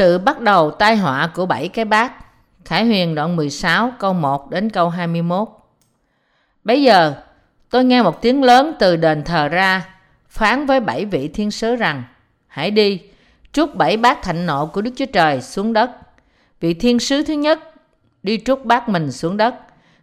Sự 0.00 0.18
bắt 0.18 0.40
đầu 0.40 0.70
tai 0.70 0.96
họa 0.96 1.30
của 1.34 1.46
bảy 1.46 1.68
cái 1.68 1.84
bát 1.84 2.12
Khải 2.64 2.84
Huyền 2.84 3.14
đoạn 3.14 3.36
16 3.36 3.92
câu 3.98 4.12
1 4.12 4.50
đến 4.50 4.70
câu 4.70 4.88
21 4.88 5.48
Bây 6.64 6.82
giờ, 6.82 7.14
tôi 7.70 7.84
nghe 7.84 8.02
một 8.02 8.22
tiếng 8.22 8.42
lớn 8.42 8.72
từ 8.78 8.96
đền 8.96 9.24
thờ 9.24 9.48
ra, 9.48 9.86
Phán 10.28 10.66
với 10.66 10.80
bảy 10.80 11.04
vị 11.04 11.28
thiên 11.28 11.50
sứ 11.50 11.76
rằng, 11.76 12.02
Hãy 12.46 12.70
đi, 12.70 13.00
trút 13.52 13.74
bảy 13.74 13.96
bát 13.96 14.22
thạnh 14.22 14.46
nộ 14.46 14.66
của 14.66 14.80
Đức 14.80 14.90
Chúa 14.96 15.06
Trời 15.06 15.40
xuống 15.40 15.72
đất. 15.72 15.90
Vị 16.60 16.74
thiên 16.74 16.98
sứ 16.98 17.22
thứ 17.22 17.34
nhất 17.34 17.60
đi 18.22 18.38
trút 18.44 18.64
bát 18.64 18.88
mình 18.88 19.12
xuống 19.12 19.36
đất, 19.36 19.54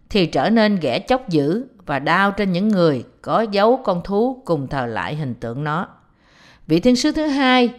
Thì 0.09 0.25
trở 0.25 0.49
nên 0.49 0.79
ghẻ 0.79 0.99
chóc 0.99 1.29
dữ 1.29 1.65
và 1.85 1.99
đau 1.99 2.31
trên 2.31 2.51
những 2.51 2.67
người 2.67 3.03
có 3.21 3.41
dấu 3.41 3.77
con 3.77 4.01
thú 4.03 4.41
cùng 4.45 4.67
thờ 4.67 4.85
lại 4.85 5.15
hình 5.15 5.33
tượng 5.33 5.63
nó. 5.63 5.87
Vị 6.67 6.79
thiên 6.79 6.95
sứ 6.95 7.11
thứ 7.11 7.27
hai 7.27 7.69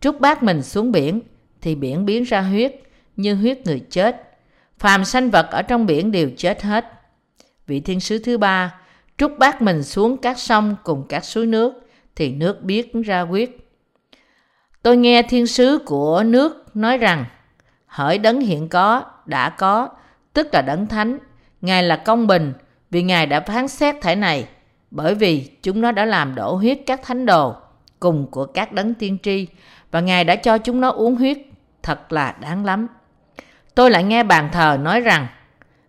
trút 0.00 0.20
bát 0.20 0.42
mình 0.42 0.62
xuống 0.62 0.92
biển 0.92 1.20
thì 1.60 1.74
biển 1.74 2.04
biến 2.04 2.22
ra 2.22 2.40
huyết 2.40 2.74
như 3.16 3.34
huyết 3.34 3.66
người 3.66 3.80
chết. 3.90 4.38
Phàm 4.78 5.04
sanh 5.04 5.30
vật 5.30 5.46
ở 5.50 5.62
trong 5.62 5.86
biển 5.86 6.12
đều 6.12 6.30
chết 6.36 6.62
hết. 6.62 6.84
Vị 7.66 7.80
thiên 7.80 8.00
sứ 8.00 8.18
thứ 8.18 8.38
ba 8.38 8.74
trút 9.18 9.38
bát 9.38 9.62
mình 9.62 9.82
xuống 9.82 10.16
các 10.16 10.38
sông 10.38 10.76
cùng 10.84 11.06
các 11.08 11.24
suối 11.24 11.46
nước 11.46 11.88
thì 12.16 12.32
nước 12.32 12.62
biết 12.62 12.92
ra 13.04 13.20
huyết. 13.20 13.50
Tôi 14.82 14.96
nghe 14.96 15.22
thiên 15.22 15.46
sứ 15.46 15.78
của 15.86 16.22
nước 16.26 16.76
nói 16.76 16.98
rằng 16.98 17.24
hỡi 17.86 18.18
đấng 18.18 18.40
hiện 18.40 18.68
có, 18.68 19.02
đã 19.26 19.50
có, 19.50 19.88
tức 20.32 20.48
là 20.52 20.62
đấng 20.62 20.86
thánh, 20.86 21.18
Ngài 21.60 21.82
là 21.82 21.96
công 21.96 22.26
bình 22.26 22.52
vì 22.90 23.02
Ngài 23.02 23.26
đã 23.26 23.40
phán 23.40 23.68
xét 23.68 23.96
thể 24.02 24.14
này 24.14 24.48
bởi 24.90 25.14
vì 25.14 25.50
chúng 25.62 25.80
nó 25.80 25.92
đã 25.92 26.04
làm 26.04 26.34
đổ 26.34 26.54
huyết 26.54 26.78
các 26.86 27.00
thánh 27.02 27.26
đồ 27.26 27.54
cùng 28.00 28.26
của 28.30 28.46
các 28.46 28.72
đấng 28.72 28.94
tiên 28.94 29.18
tri 29.22 29.46
và 29.90 30.00
Ngài 30.00 30.24
đã 30.24 30.36
cho 30.36 30.58
chúng 30.58 30.80
nó 30.80 30.90
uống 30.90 31.16
huyết 31.16 31.38
thật 31.82 32.12
là 32.12 32.36
đáng 32.40 32.64
lắm. 32.64 32.86
Tôi 33.74 33.90
lại 33.90 34.04
nghe 34.04 34.22
bàn 34.22 34.48
thờ 34.52 34.78
nói 34.82 35.00
rằng, 35.00 35.26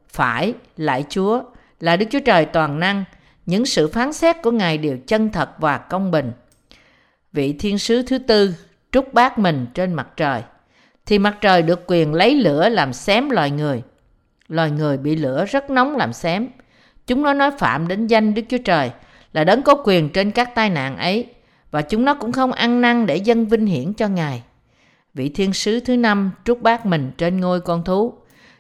phải 0.10 0.54
lại 0.78 1.06
Chúa, 1.10 1.42
là 1.80 1.96
Đức 1.96 2.06
Chúa 2.10 2.20
Trời 2.20 2.46
toàn 2.46 2.80
năng, 2.80 3.04
những 3.46 3.66
sự 3.66 3.88
phán 3.88 4.14
xét 4.14 4.36
của 4.42 4.52
Ngài 4.52 4.78
đều 4.78 4.98
chân 5.08 5.30
thật 5.30 5.50
và 5.58 5.78
công 5.78 6.12
bình. 6.12 6.32
Vị 7.34 7.54
thiên 7.54 7.80
sứ 7.80 8.02
thứ 8.02 8.18
tư 8.18 8.56
trút 8.92 9.14
bát 9.14 9.40
mình 9.40 9.66
trên 9.74 9.94
mặt 9.94 10.08
trời, 10.18 10.42
thì 11.06 11.20
mặt 11.20 11.38
trời 11.42 11.62
được 11.62 11.84
quyền 11.88 12.14
lấy 12.14 12.36
lửa 12.36 12.70
làm 12.70 12.94
xém 12.94 13.30
loài 13.30 13.52
người. 13.52 13.84
Loài 14.48 14.72
người 14.72 14.98
bị 14.98 15.16
lửa 15.16 15.46
rất 15.46 15.70
nóng 15.70 15.98
làm 15.98 16.14
xém. 16.14 16.48
Chúng 17.08 17.24
nó 17.24 17.34
nói 17.34 17.52
phạm 17.60 17.88
đến 17.88 18.08
danh 18.08 18.34
Đức 18.34 18.42
Chúa 18.50 18.58
Trời, 18.58 18.92
là 19.34 19.44
đấng 19.44 19.62
có 19.62 19.76
quyền 19.86 20.10
trên 20.10 20.32
các 20.32 20.56
tai 20.56 20.70
nạn 20.70 20.98
ấy, 20.98 21.26
và 21.72 21.82
chúng 21.82 22.06
nó 22.06 22.14
cũng 22.14 22.32
không 22.32 22.52
ăn 22.52 22.82
năn 22.82 23.06
để 23.06 23.16
dân 23.16 23.46
vinh 23.46 23.66
hiển 23.66 23.94
cho 23.94 24.08
Ngài. 24.08 24.44
Vị 25.14 25.30
thiên 25.30 25.54
sứ 25.54 25.80
thứ 25.80 25.98
năm 25.98 26.32
trút 26.46 26.62
bát 26.62 26.86
mình 26.86 27.12
trên 27.18 27.40
ngôi 27.40 27.62
con 27.62 27.84
thú. 27.84 28.14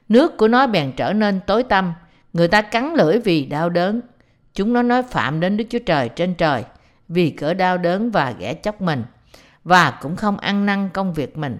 Nước 0.09 0.37
của 0.37 0.47
nó 0.47 0.67
bèn 0.67 0.91
trở 0.97 1.13
nên 1.13 1.39
tối 1.47 1.63
tăm. 1.63 1.93
Người 2.33 2.47
ta 2.47 2.61
cắn 2.61 2.93
lưỡi 2.93 3.19
vì 3.19 3.45
đau 3.45 3.69
đớn. 3.69 4.01
Chúng 4.53 4.73
nó 4.73 4.81
nói 4.81 5.03
phạm 5.03 5.39
đến 5.39 5.57
Đức 5.57 5.65
Chúa 5.69 5.79
Trời 5.79 6.09
trên 6.09 6.35
trời 6.35 6.63
vì 7.07 7.29
cỡ 7.29 7.53
đau 7.53 7.77
đớn 7.77 8.11
và 8.11 8.31
ghẻ 8.39 8.53
chóc 8.53 8.81
mình 8.81 9.03
và 9.63 9.91
cũng 10.01 10.15
không 10.15 10.37
ăn 10.37 10.65
năn 10.65 10.89
công 10.93 11.13
việc 11.13 11.37
mình. 11.37 11.57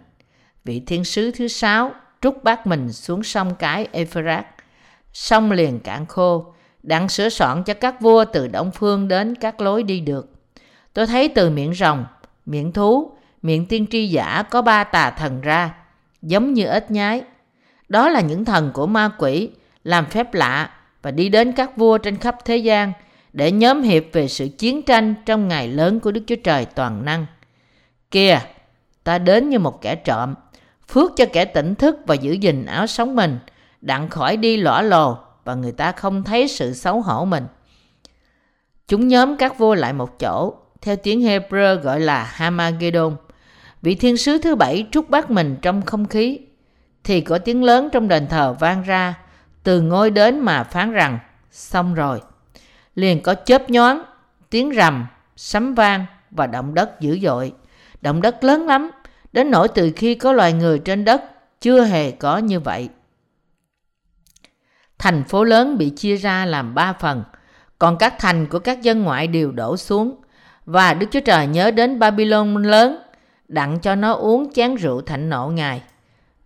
Vị 0.64 0.80
thiên 0.80 1.03
sứ 1.03 1.31
thứ 1.31 1.48
sáu 1.48 1.92
trút 2.22 2.44
bát 2.44 2.68
mình 2.68 2.92
xuống 2.92 3.24
sông 3.24 3.56
cái 3.59 3.88
Euphrates. 3.92 4.46
Sông 5.14 5.52
liền 5.52 5.80
cạn 5.80 6.06
khô, 6.06 6.53
đặng 6.84 7.09
sửa 7.09 7.30
soạn 7.30 7.64
cho 7.64 7.74
các 7.74 8.02
vua 8.02 8.25
từ 8.25 8.47
đông 8.47 8.72
phương 8.72 9.08
đến 9.08 9.36
các 9.36 9.62
lối 9.62 9.84
đi 9.84 10.00
được. 10.00 10.31
Tôi 10.94 11.08
thấy 11.08 11.30
từ 11.30 11.50
miệng 11.50 11.74
rồng, 11.74 12.06
miệng 12.46 12.72
thú, 12.72 13.12
miệng 13.41 13.66
tiên 13.66 13.85
tri 13.91 14.07
giả 14.07 14.44
có 14.50 14.61
ba 14.61 14.83
tà 14.83 15.11
thần 15.11 15.41
ra, 15.41 15.73
giống 16.22 16.53
như 16.53 16.66
ếch 16.66 16.91
nhái. 16.91 17.22
Đó 17.89 18.09
là 18.09 18.22
những 18.22 18.45
thần 18.45 18.72
của 18.73 18.88
ma 18.88 19.11
quỷ, 19.17 19.50
làm 19.83 20.05
phép 20.05 20.33
lạ 20.33 20.69
và 21.01 21.11
đi 21.11 21.29
đến 21.29 21.51
các 21.51 21.77
vua 21.77 21.97
trên 21.97 22.17
khắp 22.17 22.35
thế 22.45 22.57
gian 22.57 22.94
để 23.33 23.51
nhóm 23.51 23.81
hiệp 23.81 24.03
về 24.13 24.27
sự 24.27 24.47
chiến 24.57 24.81
tranh 24.81 25.13
trong 25.25 25.47
ngày 25.47 25.67
lớn 25.67 26.00
của 26.00 26.11
Đức 26.11 26.22
Chúa 26.27 26.35
Trời 26.35 26.66
toàn 26.66 27.05
năng. 27.05 27.25
Kìa, 28.11 28.39
ta 29.03 29.17
đến 29.17 29.50
như 29.50 29.59
một 29.59 29.81
kẻ 29.81 29.95
trộm, 29.95 30.35
phước 30.88 31.11
cho 31.17 31.25
kẻ 31.33 31.45
tỉnh 31.45 31.75
thức 31.75 31.97
và 32.07 32.16
giữ 32.16 32.33
gìn 32.33 32.66
áo 32.66 32.88
sống 32.88 33.16
mình, 33.16 33.39
đặng 33.81 34.09
khỏi 34.09 34.38
đi 34.38 34.57
lõa 34.57 34.81
lồ 34.81 35.17
và 35.44 35.56
người 35.56 35.71
ta 35.71 35.91
không 35.91 36.23
thấy 36.23 36.47
sự 36.47 36.73
xấu 36.73 37.01
hổ 37.01 37.25
mình. 37.25 37.44
Chúng 38.88 39.07
nhóm 39.07 39.38
các 39.38 39.57
vua 39.57 39.75
lại 39.75 39.94
một 39.94 40.19
chỗ, 40.19 40.53
theo 40.81 40.95
tiếng 40.95 41.21
Hebrew 41.21 41.75
gọi 41.81 42.00
là 42.00 42.23
Hamagedon. 42.23 43.16
Vị 43.81 43.95
thiên 43.95 44.17
sứ 44.17 44.38
thứ 44.38 44.56
bảy 44.56 44.88
trút 44.91 45.09
bát 45.09 45.31
mình 45.31 45.56
trong 45.62 45.81
không 45.81 46.06
khí, 46.06 46.40
thì 47.03 47.22
có 47.22 47.38
tiếng 47.38 47.63
lớn 47.63 47.90
trong 47.91 48.07
đền 48.07 48.28
thờ 48.28 48.56
vang 48.59 48.84
ra, 48.84 49.13
từ 49.63 49.81
ngôi 49.81 50.12
đến 50.12 50.40
mà 50.40 50.63
phán 50.63 50.91
rằng, 50.91 51.19
xong 51.51 51.94
rồi. 51.94 52.22
Liền 52.95 53.23
có 53.23 53.34
chớp 53.34 53.69
nhoáng, 53.69 54.03
tiếng 54.50 54.72
rầm, 54.75 55.07
sấm 55.35 55.73
vang 55.73 56.06
và 56.31 56.47
động 56.47 56.73
đất 56.73 57.00
dữ 57.00 57.19
dội. 57.19 57.53
Động 58.01 58.22
đất 58.22 58.44
lớn 58.44 58.66
lắm, 58.66 58.91
đến 59.34 59.51
nỗi 59.51 59.68
từ 59.68 59.91
khi 59.95 60.16
có 60.16 60.31
loài 60.31 60.53
người 60.53 60.79
trên 60.79 61.06
đất 61.06 61.23
chưa 61.62 61.84
hề 61.84 62.12
có 62.12 62.38
như 62.38 62.59
vậy. 62.59 62.89
Thành 64.97 65.23
phố 65.23 65.44
lớn 65.44 65.78
bị 65.78 65.89
chia 65.89 66.16
ra 66.16 66.45
làm 66.45 66.75
ba 66.75 66.94
phần, 66.94 67.23
còn 67.79 67.97
các 67.97 68.16
thành 68.19 68.47
của 68.47 68.59
các 68.59 68.81
dân 68.81 69.03
ngoại 69.03 69.28
đều 69.28 69.51
đổ 69.51 69.78
xuống. 69.78 70.16
Và 70.66 70.94
Đức 70.94 71.07
Chúa 71.12 71.19
Trời 71.19 71.47
nhớ 71.47 71.72
đến 71.72 72.00
Babylon 72.00 72.63
lớn, 72.63 72.97
đặng 73.50 73.80
cho 73.80 73.96
nó 73.96 74.12
uống 74.12 74.54
chén 74.54 74.76
rượu 74.76 75.02
thạnh 75.02 75.30
nộ 75.30 75.48
Ngài. 75.48 75.82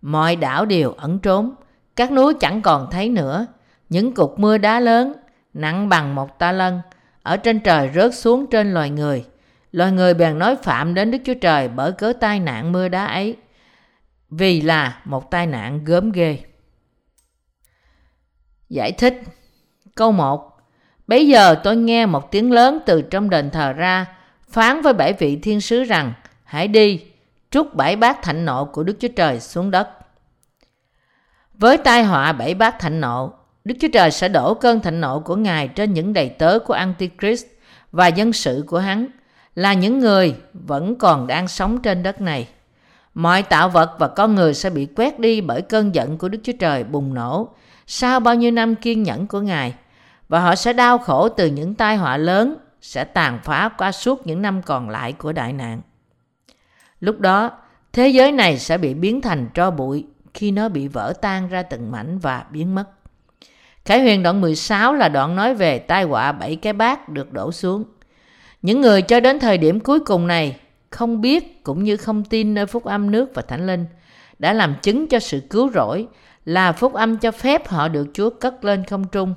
Mọi 0.02 0.36
đảo 0.36 0.64
đều 0.64 0.92
ẩn 0.92 1.18
trốn, 1.18 1.54
các 1.96 2.12
núi 2.12 2.34
chẳng 2.40 2.62
còn 2.62 2.88
thấy 2.90 3.08
nữa. 3.08 3.46
Những 3.88 4.14
cục 4.14 4.38
mưa 4.38 4.58
đá 4.58 4.80
lớn, 4.80 5.12
nặng 5.54 5.88
bằng 5.88 6.14
một 6.14 6.38
ta 6.38 6.52
lân, 6.52 6.80
ở 7.22 7.36
trên 7.36 7.60
trời 7.60 7.90
rớt 7.94 8.14
xuống 8.14 8.46
trên 8.50 8.74
loài 8.74 8.90
người. 8.90 9.24
Loài 9.72 9.92
người 9.92 10.14
bèn 10.14 10.38
nói 10.38 10.56
phạm 10.56 10.94
đến 10.94 11.10
Đức 11.10 11.18
Chúa 11.24 11.34
Trời 11.34 11.68
bởi 11.68 11.92
cớ 11.92 12.12
tai 12.20 12.40
nạn 12.40 12.72
mưa 12.72 12.88
đá 12.88 13.06
ấy, 13.06 13.36
vì 14.30 14.60
là 14.60 15.00
một 15.04 15.30
tai 15.30 15.46
nạn 15.46 15.84
gớm 15.84 16.12
ghê. 16.12 16.38
Giải 18.68 18.92
thích 18.92 19.22
Câu 19.94 20.12
1 20.12 20.50
Bây 21.06 21.28
giờ 21.28 21.54
tôi 21.54 21.76
nghe 21.76 22.06
một 22.06 22.30
tiếng 22.30 22.52
lớn 22.52 22.78
từ 22.86 23.02
trong 23.02 23.30
đền 23.30 23.50
thờ 23.50 23.72
ra, 23.72 24.06
phán 24.48 24.82
với 24.82 24.92
bảy 24.92 25.12
vị 25.12 25.36
thiên 25.36 25.60
sứ 25.60 25.84
rằng, 25.84 26.12
hãy 26.54 26.68
đi, 26.68 27.00
trút 27.50 27.74
bảy 27.74 27.96
bát 27.96 28.22
thạnh 28.22 28.44
nộ 28.44 28.64
của 28.64 28.82
Đức 28.82 28.96
Chúa 29.00 29.08
Trời 29.16 29.40
xuống 29.40 29.70
đất. 29.70 29.88
Với 31.54 31.78
tai 31.78 32.04
họa 32.04 32.32
bảy 32.32 32.54
bát 32.54 32.78
thạnh 32.78 33.00
nộ, 33.00 33.32
Đức 33.64 33.74
Chúa 33.80 33.88
Trời 33.92 34.10
sẽ 34.10 34.28
đổ 34.28 34.54
cơn 34.54 34.80
thạnh 34.80 35.00
nộ 35.00 35.20
của 35.20 35.36
Ngài 35.36 35.68
trên 35.68 35.94
những 35.94 36.12
đầy 36.12 36.28
tớ 36.28 36.58
của 36.58 36.74
Antichrist 36.74 37.46
và 37.92 38.06
dân 38.06 38.32
sự 38.32 38.64
của 38.66 38.78
hắn, 38.78 39.06
là 39.54 39.72
những 39.72 39.98
người 39.98 40.34
vẫn 40.52 40.96
còn 40.98 41.26
đang 41.26 41.48
sống 41.48 41.82
trên 41.82 42.02
đất 42.02 42.20
này. 42.20 42.48
Mọi 43.14 43.42
tạo 43.42 43.68
vật 43.68 43.96
và 43.98 44.08
con 44.08 44.34
người 44.34 44.54
sẽ 44.54 44.70
bị 44.70 44.86
quét 44.96 45.18
đi 45.18 45.40
bởi 45.40 45.62
cơn 45.62 45.94
giận 45.94 46.18
của 46.18 46.28
Đức 46.28 46.38
Chúa 46.42 46.52
Trời 46.60 46.84
bùng 46.84 47.14
nổ 47.14 47.48
sau 47.86 48.20
bao 48.20 48.34
nhiêu 48.34 48.50
năm 48.50 48.74
kiên 48.74 49.02
nhẫn 49.02 49.26
của 49.26 49.40
Ngài 49.40 49.74
và 50.28 50.40
họ 50.40 50.54
sẽ 50.54 50.72
đau 50.72 50.98
khổ 50.98 51.28
từ 51.28 51.46
những 51.46 51.74
tai 51.74 51.96
họa 51.96 52.16
lớn 52.16 52.56
sẽ 52.80 53.04
tàn 53.04 53.38
phá 53.44 53.70
qua 53.78 53.92
suốt 53.92 54.26
những 54.26 54.42
năm 54.42 54.62
còn 54.62 54.90
lại 54.90 55.12
của 55.12 55.32
đại 55.32 55.52
nạn. 55.52 55.80
Lúc 57.04 57.20
đó, 57.20 57.50
thế 57.92 58.08
giới 58.08 58.32
này 58.32 58.58
sẽ 58.58 58.78
bị 58.78 58.94
biến 58.94 59.20
thành 59.20 59.48
tro 59.54 59.70
bụi 59.70 60.06
khi 60.34 60.50
nó 60.50 60.68
bị 60.68 60.88
vỡ 60.88 61.12
tan 61.22 61.48
ra 61.48 61.62
từng 61.62 61.90
mảnh 61.90 62.18
và 62.18 62.44
biến 62.50 62.74
mất. 62.74 62.84
Khải 63.84 64.00
huyền 64.00 64.22
đoạn 64.22 64.40
16 64.40 64.94
là 64.94 65.08
đoạn 65.08 65.36
nói 65.36 65.54
về 65.54 65.78
tai 65.78 66.04
họa 66.04 66.32
bảy 66.32 66.56
cái 66.56 66.72
bát 66.72 67.08
được 67.08 67.32
đổ 67.32 67.52
xuống. 67.52 67.84
Những 68.62 68.80
người 68.80 69.02
cho 69.02 69.20
đến 69.20 69.38
thời 69.38 69.58
điểm 69.58 69.80
cuối 69.80 70.00
cùng 70.00 70.26
này 70.26 70.56
không 70.90 71.20
biết 71.20 71.64
cũng 71.64 71.84
như 71.84 71.96
không 71.96 72.24
tin 72.24 72.54
nơi 72.54 72.66
phúc 72.66 72.84
âm 72.84 73.10
nước 73.10 73.30
và 73.34 73.42
thánh 73.42 73.66
linh 73.66 73.86
đã 74.38 74.52
làm 74.52 74.74
chứng 74.82 75.08
cho 75.08 75.18
sự 75.18 75.40
cứu 75.50 75.70
rỗi 75.74 76.06
là 76.44 76.72
phúc 76.72 76.92
âm 76.94 77.16
cho 77.16 77.30
phép 77.30 77.68
họ 77.68 77.88
được 77.88 78.06
Chúa 78.14 78.30
cất 78.30 78.64
lên 78.64 78.84
không 78.84 79.04
trung. 79.04 79.34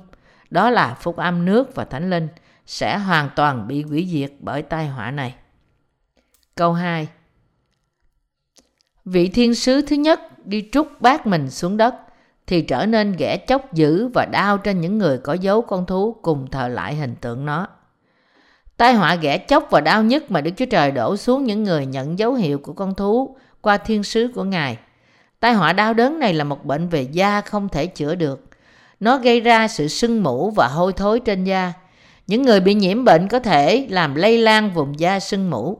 Đó 0.50 0.70
là 0.70 0.94
phúc 1.00 1.16
âm 1.16 1.44
nước 1.44 1.74
và 1.74 1.84
thánh 1.84 2.10
linh 2.10 2.28
sẽ 2.66 2.98
hoàn 2.98 3.30
toàn 3.36 3.68
bị 3.68 3.82
hủy 3.82 4.08
diệt 4.10 4.32
bởi 4.40 4.62
tai 4.62 4.86
họa 4.88 5.10
này. 5.10 5.34
Câu 6.54 6.72
2 6.72 7.08
Vị 9.10 9.28
thiên 9.28 9.54
sứ 9.54 9.82
thứ 9.82 9.96
nhất 9.96 10.46
đi 10.46 10.68
trút 10.72 10.86
bát 11.00 11.26
mình 11.26 11.50
xuống 11.50 11.76
đất, 11.76 11.94
thì 12.46 12.62
trở 12.62 12.86
nên 12.86 13.12
ghẻ 13.12 13.36
chóc 13.36 13.72
dữ 13.72 14.08
và 14.14 14.26
đau 14.32 14.58
trên 14.58 14.80
những 14.80 14.98
người 14.98 15.18
có 15.18 15.32
dấu 15.32 15.62
con 15.62 15.86
thú 15.86 16.16
cùng 16.22 16.50
thờ 16.50 16.68
lại 16.68 16.94
hình 16.94 17.14
tượng 17.20 17.46
nó. 17.46 17.66
Tai 18.76 18.94
họa 18.94 19.14
ghẻ 19.14 19.38
chóc 19.38 19.68
và 19.70 19.80
đau 19.80 20.02
nhất 20.02 20.30
mà 20.30 20.40
Đức 20.40 20.50
Chúa 20.56 20.64
Trời 20.64 20.90
đổ 20.90 21.16
xuống 21.16 21.44
những 21.44 21.64
người 21.64 21.86
nhận 21.86 22.18
dấu 22.18 22.34
hiệu 22.34 22.58
của 22.58 22.72
con 22.72 22.94
thú 22.94 23.36
qua 23.60 23.76
thiên 23.78 24.02
sứ 24.02 24.32
của 24.34 24.44
Ngài. 24.44 24.78
Tai 25.40 25.52
họa 25.54 25.72
đau 25.72 25.94
đớn 25.94 26.18
này 26.18 26.34
là 26.34 26.44
một 26.44 26.64
bệnh 26.64 26.88
về 26.88 27.02
da 27.02 27.40
không 27.40 27.68
thể 27.68 27.86
chữa 27.86 28.14
được. 28.14 28.44
Nó 29.00 29.18
gây 29.18 29.40
ra 29.40 29.68
sự 29.68 29.88
sưng 29.88 30.22
mũ 30.22 30.50
và 30.50 30.68
hôi 30.68 30.92
thối 30.92 31.20
trên 31.20 31.44
da. 31.44 31.72
Những 32.26 32.42
người 32.42 32.60
bị 32.60 32.74
nhiễm 32.74 33.04
bệnh 33.04 33.28
có 33.28 33.38
thể 33.38 33.86
làm 33.90 34.14
lây 34.14 34.38
lan 34.38 34.70
vùng 34.74 35.00
da 35.00 35.20
sưng 35.20 35.50
mũ. 35.50 35.78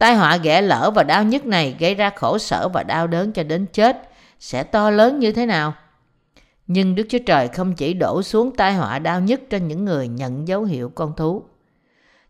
Tai 0.00 0.14
họa 0.14 0.36
ghẻ 0.36 0.62
lỡ 0.62 0.90
và 0.94 1.02
đau 1.02 1.24
nhức 1.24 1.46
này 1.46 1.76
gây 1.78 1.94
ra 1.94 2.10
khổ 2.16 2.38
sở 2.38 2.68
và 2.68 2.82
đau 2.82 3.06
đớn 3.06 3.32
cho 3.32 3.42
đến 3.42 3.66
chết 3.72 4.10
sẽ 4.38 4.62
to 4.62 4.90
lớn 4.90 5.18
như 5.18 5.32
thế 5.32 5.46
nào? 5.46 5.74
Nhưng 6.66 6.94
Đức 6.94 7.06
Chúa 7.08 7.18
Trời 7.26 7.48
không 7.48 7.74
chỉ 7.74 7.94
đổ 7.94 8.22
xuống 8.22 8.56
tai 8.56 8.74
họa 8.74 8.98
đau 8.98 9.20
nhất 9.20 9.40
trên 9.50 9.68
những 9.68 9.84
người 9.84 10.08
nhận 10.08 10.48
dấu 10.48 10.64
hiệu 10.64 10.92
con 10.94 11.16
thú. 11.16 11.42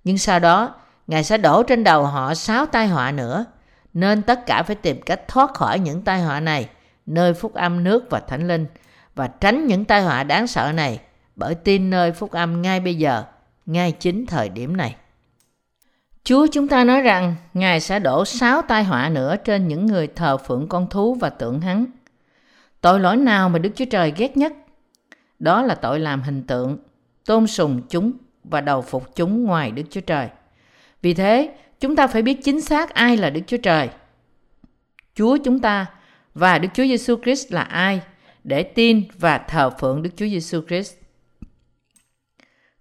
Nhưng 0.04 0.18
sau 0.18 0.38
đó, 0.38 0.74
Ngài 1.06 1.24
sẽ 1.24 1.38
đổ 1.38 1.62
trên 1.62 1.84
đầu 1.84 2.04
họ 2.04 2.34
sáu 2.34 2.66
tai 2.66 2.88
họa 2.88 3.12
nữa, 3.12 3.44
nên 3.92 4.22
tất 4.22 4.46
cả 4.46 4.62
phải 4.62 4.76
tìm 4.76 5.02
cách 5.02 5.28
thoát 5.28 5.54
khỏi 5.54 5.78
những 5.78 6.02
tai 6.02 6.22
họa 6.22 6.40
này, 6.40 6.68
nơi 7.06 7.34
phúc 7.34 7.54
âm 7.54 7.84
nước 7.84 8.10
và 8.10 8.20
thánh 8.20 8.48
linh, 8.48 8.66
và 9.14 9.26
tránh 9.26 9.66
những 9.66 9.84
tai 9.84 10.02
họa 10.02 10.24
đáng 10.24 10.46
sợ 10.46 10.72
này 10.72 11.00
bởi 11.36 11.54
tin 11.54 11.90
nơi 11.90 12.12
phúc 12.12 12.30
âm 12.30 12.62
ngay 12.62 12.80
bây 12.80 12.94
giờ, 12.94 13.24
ngay 13.66 13.92
chính 13.92 14.26
thời 14.26 14.48
điểm 14.48 14.76
này. 14.76 14.96
Chúa 16.24 16.46
chúng 16.46 16.68
ta 16.68 16.84
nói 16.84 17.00
rằng 17.00 17.34
Ngài 17.54 17.80
sẽ 17.80 17.98
đổ 17.98 18.24
sáu 18.24 18.62
tai 18.62 18.84
họa 18.84 19.08
nữa 19.08 19.36
trên 19.44 19.68
những 19.68 19.86
người 19.86 20.06
thờ 20.06 20.36
phượng 20.36 20.68
con 20.68 20.90
thú 20.90 21.14
và 21.14 21.30
tượng 21.30 21.60
hắn. 21.60 21.86
Tội 22.80 23.00
lỗi 23.00 23.16
nào 23.16 23.48
mà 23.48 23.58
Đức 23.58 23.70
Chúa 23.74 23.84
Trời 23.84 24.12
ghét 24.16 24.36
nhất? 24.36 24.52
Đó 25.38 25.62
là 25.62 25.74
tội 25.74 26.00
làm 26.00 26.22
hình 26.22 26.42
tượng, 26.42 26.78
tôn 27.24 27.46
sùng 27.46 27.82
chúng 27.88 28.12
và 28.44 28.60
đầu 28.60 28.82
phục 28.82 29.16
chúng 29.16 29.44
ngoài 29.44 29.70
Đức 29.70 29.82
Chúa 29.90 30.00
Trời. 30.00 30.28
Vì 31.02 31.14
thế, 31.14 31.54
chúng 31.80 31.96
ta 31.96 32.06
phải 32.06 32.22
biết 32.22 32.44
chính 32.44 32.60
xác 32.60 32.94
ai 32.94 33.16
là 33.16 33.30
Đức 33.30 33.40
Chúa 33.46 33.56
Trời. 33.56 33.88
Chúa 35.14 35.36
chúng 35.44 35.60
ta 35.60 35.86
và 36.34 36.58
Đức 36.58 36.68
Chúa 36.74 36.84
Giêsu 36.84 37.16
Christ 37.22 37.52
là 37.52 37.62
ai 37.62 38.00
để 38.44 38.62
tin 38.62 39.02
và 39.18 39.38
thờ 39.38 39.70
phượng 39.70 40.02
Đức 40.02 40.10
Chúa 40.16 40.26
Giêsu 40.26 40.60
Christ. 40.68 40.94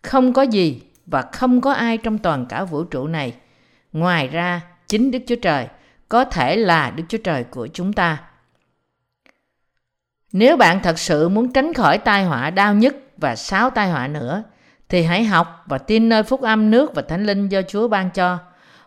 Không 0.01 0.33
có 0.33 0.41
gì 0.41 0.81
và 1.11 1.21
không 1.21 1.61
có 1.61 1.73
ai 1.73 1.97
trong 1.97 2.17
toàn 2.17 2.45
cả 2.45 2.63
vũ 2.63 2.83
trụ 2.83 3.07
này 3.07 3.33
ngoài 3.93 4.27
ra 4.27 4.61
chính 4.87 5.11
Đức 5.11 5.19
Chúa 5.27 5.35
Trời 5.35 5.67
có 6.09 6.25
thể 6.25 6.55
là 6.55 6.91
Đức 6.91 7.03
Chúa 7.09 7.17
Trời 7.17 7.43
của 7.43 7.67
chúng 7.67 7.93
ta. 7.93 8.17
Nếu 10.31 10.57
bạn 10.57 10.79
thật 10.83 10.99
sự 10.99 11.29
muốn 11.29 11.53
tránh 11.53 11.73
khỏi 11.73 11.97
tai 11.97 12.23
họa 12.23 12.49
đau 12.49 12.73
nhất 12.73 12.95
và 13.17 13.35
sáu 13.35 13.69
tai 13.69 13.89
họa 13.89 14.07
nữa, 14.07 14.43
thì 14.89 15.03
hãy 15.03 15.23
học 15.23 15.63
và 15.65 15.77
tin 15.77 16.09
nơi 16.09 16.23
phúc 16.23 16.41
âm 16.41 16.71
nước 16.71 16.95
và 16.95 17.01
thánh 17.01 17.25
linh 17.25 17.47
do 17.47 17.61
Chúa 17.61 17.87
ban 17.87 18.09
cho. 18.09 18.37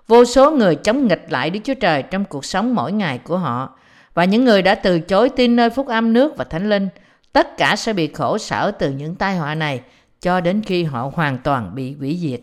Vô 0.06 0.24
số 0.24 0.50
người 0.50 0.74
chống 0.74 1.08
nghịch 1.08 1.26
lại 1.28 1.50
Đức 1.50 1.60
Chúa 1.64 1.74
Trời 1.74 2.02
trong 2.02 2.24
cuộc 2.24 2.44
sống 2.44 2.74
mỗi 2.74 2.92
ngày 2.92 3.18
của 3.18 3.38
họ 3.38 3.78
và 4.14 4.24
những 4.24 4.44
người 4.44 4.62
đã 4.62 4.74
từ 4.74 5.00
chối 5.00 5.28
tin 5.28 5.56
nơi 5.56 5.70
phúc 5.70 5.88
âm 5.88 6.12
nước 6.12 6.36
và 6.36 6.44
thánh 6.44 6.70
linh, 6.70 6.88
tất 7.32 7.56
cả 7.56 7.76
sẽ 7.76 7.92
bị 7.92 8.12
khổ 8.14 8.38
sở 8.38 8.70
từ 8.70 8.90
những 8.90 9.14
tai 9.14 9.36
họa 9.36 9.54
này 9.54 9.80
cho 10.22 10.40
đến 10.40 10.62
khi 10.66 10.84
họ 10.84 11.10
hoàn 11.14 11.38
toàn 11.38 11.74
bị 11.74 11.94
hủy 11.94 12.18
diệt. 12.20 12.40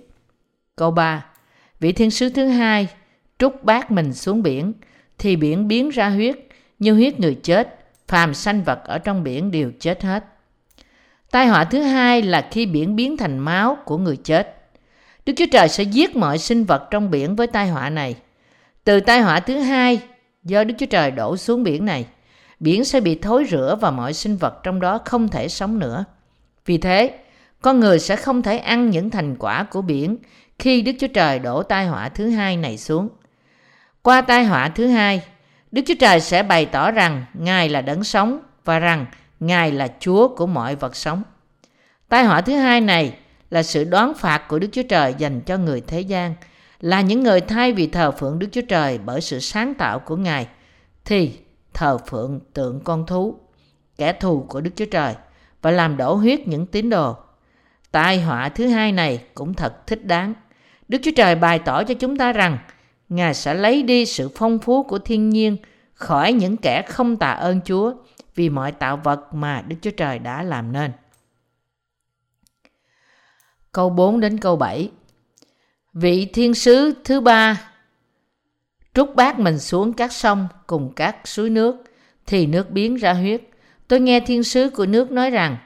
Câu 0.76 0.92
3. 0.92 1.26
Vị 1.80 1.92
thiên 1.92 2.12
sứ 2.12 2.30
thứ 2.30 2.48
hai 2.48 2.88
trút 3.40 3.64
bát 3.64 3.92
mình 3.92 4.14
xuống 4.14 4.44
biển, 4.44 4.74
thì 5.18 5.36
biển 5.36 5.68
biến 5.68 5.90
ra 5.90 6.10
huyết, 6.10 6.36
như 6.80 6.94
huyết 6.94 7.20
người 7.20 7.36
chết, 7.44 7.80
phàm 8.08 8.34
sanh 8.34 8.64
vật 8.64 8.80
ở 8.84 8.98
trong 8.98 9.24
biển 9.24 9.52
đều 9.52 9.72
chết 9.80 10.04
hết. 10.04 10.24
Tai 11.31 11.48
họa 11.48 11.64
thứ 11.64 11.81
hai 11.81 12.22
là 12.22 12.48
khi 12.52 12.66
biển 12.66 12.96
biến 12.96 13.18
thành 13.18 13.40
máu 13.40 13.78
của 13.86 13.98
người 13.98 14.18
chết. 14.18 14.56
Đức 15.26 15.34
Chúa 15.38 15.46
Trời 15.52 15.70
sẽ 15.70 15.84
giết 15.84 16.16
mọi 16.16 16.38
sinh 16.38 16.66
vật 16.66 16.88
trong 16.92 17.12
biển 17.12 17.36
với 17.36 17.48
tai 17.48 17.68
họa 17.68 17.90
này. 17.90 18.16
Từ 18.84 19.00
tai 19.00 19.22
họa 19.22 19.40
thứ 19.40 19.60
hai, 19.60 20.02
do 20.44 20.64
Đức 20.64 20.74
Chúa 20.78 20.86
Trời 20.86 21.12
đổ 21.12 21.38
xuống 21.38 21.64
biển 21.64 21.86
này, 21.86 22.06
biển 22.60 22.86
sẽ 22.86 23.02
bị 23.02 23.16
thối 23.16 23.46
rửa 23.50 23.78
và 23.81 23.92
mọi 23.92 24.14
sinh 24.14 24.38
vật 24.38 24.60
trong 24.64 24.80
đó 24.80 25.00
không 25.06 25.28
thể 25.28 25.48
sống 25.48 25.80
nữa. 25.80 26.06
Vì 26.66 26.78
thế, 26.78 27.20
con 27.61 27.79
người 27.79 28.00
sẽ 28.00 28.15
không 28.15 28.41
thể 28.41 28.57
ăn 28.57 28.89
những 28.89 29.09
thành 29.09 29.35
quả 29.35 29.63
của 29.63 29.81
biển 29.81 30.17
khi 30.59 30.81
Đức 30.81 30.91
Chúa 31.00 31.07
Trời 31.07 31.39
đổ 31.39 31.63
tai 31.63 31.88
họa 31.88 32.09
thứ 32.09 32.29
hai 32.29 32.57
này 32.57 32.77
xuống. 32.77 33.09
Qua 34.01 34.21
tai 34.21 34.45
họa 34.45 34.69
thứ 34.69 34.88
hai, 34.88 35.21
Đức 35.71 35.81
Chúa 35.88 35.94
Trời 36.00 36.19
sẽ 36.19 36.44
bày 36.44 36.65
tỏ 36.65 36.91
rằng 36.91 37.25
Ngài 37.33 37.69
là 37.69 37.81
đấng 37.81 38.03
sống 38.03 38.39
và 38.65 38.79
rằng 38.79 39.06
Ngài 39.39 39.71
là 39.71 39.88
Chúa 40.00 40.35
của 40.35 40.47
mọi 40.47 40.75
vật 40.75 40.95
sống. 40.95 41.23
Tai 42.09 42.23
họa 42.23 42.41
thứ 42.41 42.53
hai 42.53 42.81
này 42.81 43.17
là 43.50 43.63
sự 43.63 43.83
đoán 43.83 44.13
phạt 44.13 44.47
của 44.47 44.59
Đức 44.59 44.67
Chúa 44.71 44.83
Trời 44.83 45.15
dành 45.17 45.41
cho 45.41 45.57
người 45.57 45.81
thế 45.81 46.01
gian, 46.01 46.35
là 46.79 47.01
những 47.01 47.23
người 47.23 47.41
thay 47.41 47.73
vì 47.73 47.88
thờ 47.88 48.11
phượng 48.11 48.39
Đức 48.39 48.47
Chúa 48.51 48.61
Trời 48.69 48.97
bởi 49.06 49.21
sự 49.21 49.39
sáng 49.39 49.73
tạo 49.73 50.00
của 50.00 50.15
Ngài, 50.15 50.47
thì 51.06 51.39
thờ 51.73 51.97
phượng 51.97 52.39
tượng 52.53 52.79
con 52.83 53.06
thú, 53.06 53.39
kẻ 53.97 54.13
thù 54.13 54.45
của 54.50 54.61
Đức 54.61 54.71
Chúa 54.75 54.85
Trời, 54.85 55.15
và 55.61 55.71
làm 55.71 55.97
đổ 55.97 56.13
huyết 56.13 56.47
những 56.47 56.65
tín 56.65 56.89
đồ. 56.89 57.15
Tai 57.91 58.21
họa 58.21 58.50
thứ 58.50 58.68
hai 58.68 58.91
này 58.91 59.24
cũng 59.33 59.53
thật 59.53 59.88
thích 59.88 60.06
đáng. 60.06 60.33
Đức 60.88 60.97
Chúa 61.03 61.12
Trời 61.15 61.36
bày 61.36 61.59
tỏ 61.59 61.83
cho 61.83 61.94
chúng 61.94 62.18
ta 62.18 62.33
rằng 62.33 62.57
Ngài 63.09 63.33
sẽ 63.33 63.53
lấy 63.53 63.83
đi 63.83 64.06
sự 64.06 64.30
phong 64.36 64.59
phú 64.59 64.83
của 64.83 65.00
thiên 65.00 65.30
nhiên 65.30 65.57
khỏi 65.94 66.33
những 66.33 66.57
kẻ 66.57 66.81
không 66.81 67.18
tạ 67.18 67.31
ơn 67.31 67.62
Chúa 67.65 67.94
vì 68.36 68.50
mọi 68.50 68.71
tạo 68.71 68.97
vật 69.03 69.33
mà 69.33 69.62
Đức 69.62 69.75
Chúa 69.81 69.91
Trời 69.91 70.19
đã 70.19 70.44
làm 70.44 70.71
nên. 70.71 70.91
Câu 73.71 73.89
4 73.89 74.19
đến 74.19 74.38
câu 74.38 74.56
7 74.56 74.92
Vị 75.94 76.25
thiên 76.25 76.53
sứ 76.53 76.94
thứ 77.03 77.21
ba 77.21 77.71
trút 78.94 79.15
bát 79.15 79.39
mình 79.39 79.59
xuống 79.59 79.94
các 79.94 80.12
sông 80.12 80.47
cùng 80.68 80.94
các 80.95 81.27
suối 81.27 81.50
nước 81.50 81.75
thì 82.25 82.45
nước 82.45 82.71
biến 82.71 82.95
ra 82.95 83.13
huyết. 83.13 83.42
Tôi 83.88 84.00
nghe 84.00 84.19
thiên 84.19 84.44
sứ 84.44 84.69
của 84.69 84.85
nước 84.85 85.12
nói 85.12 85.30
rằng 85.30 85.57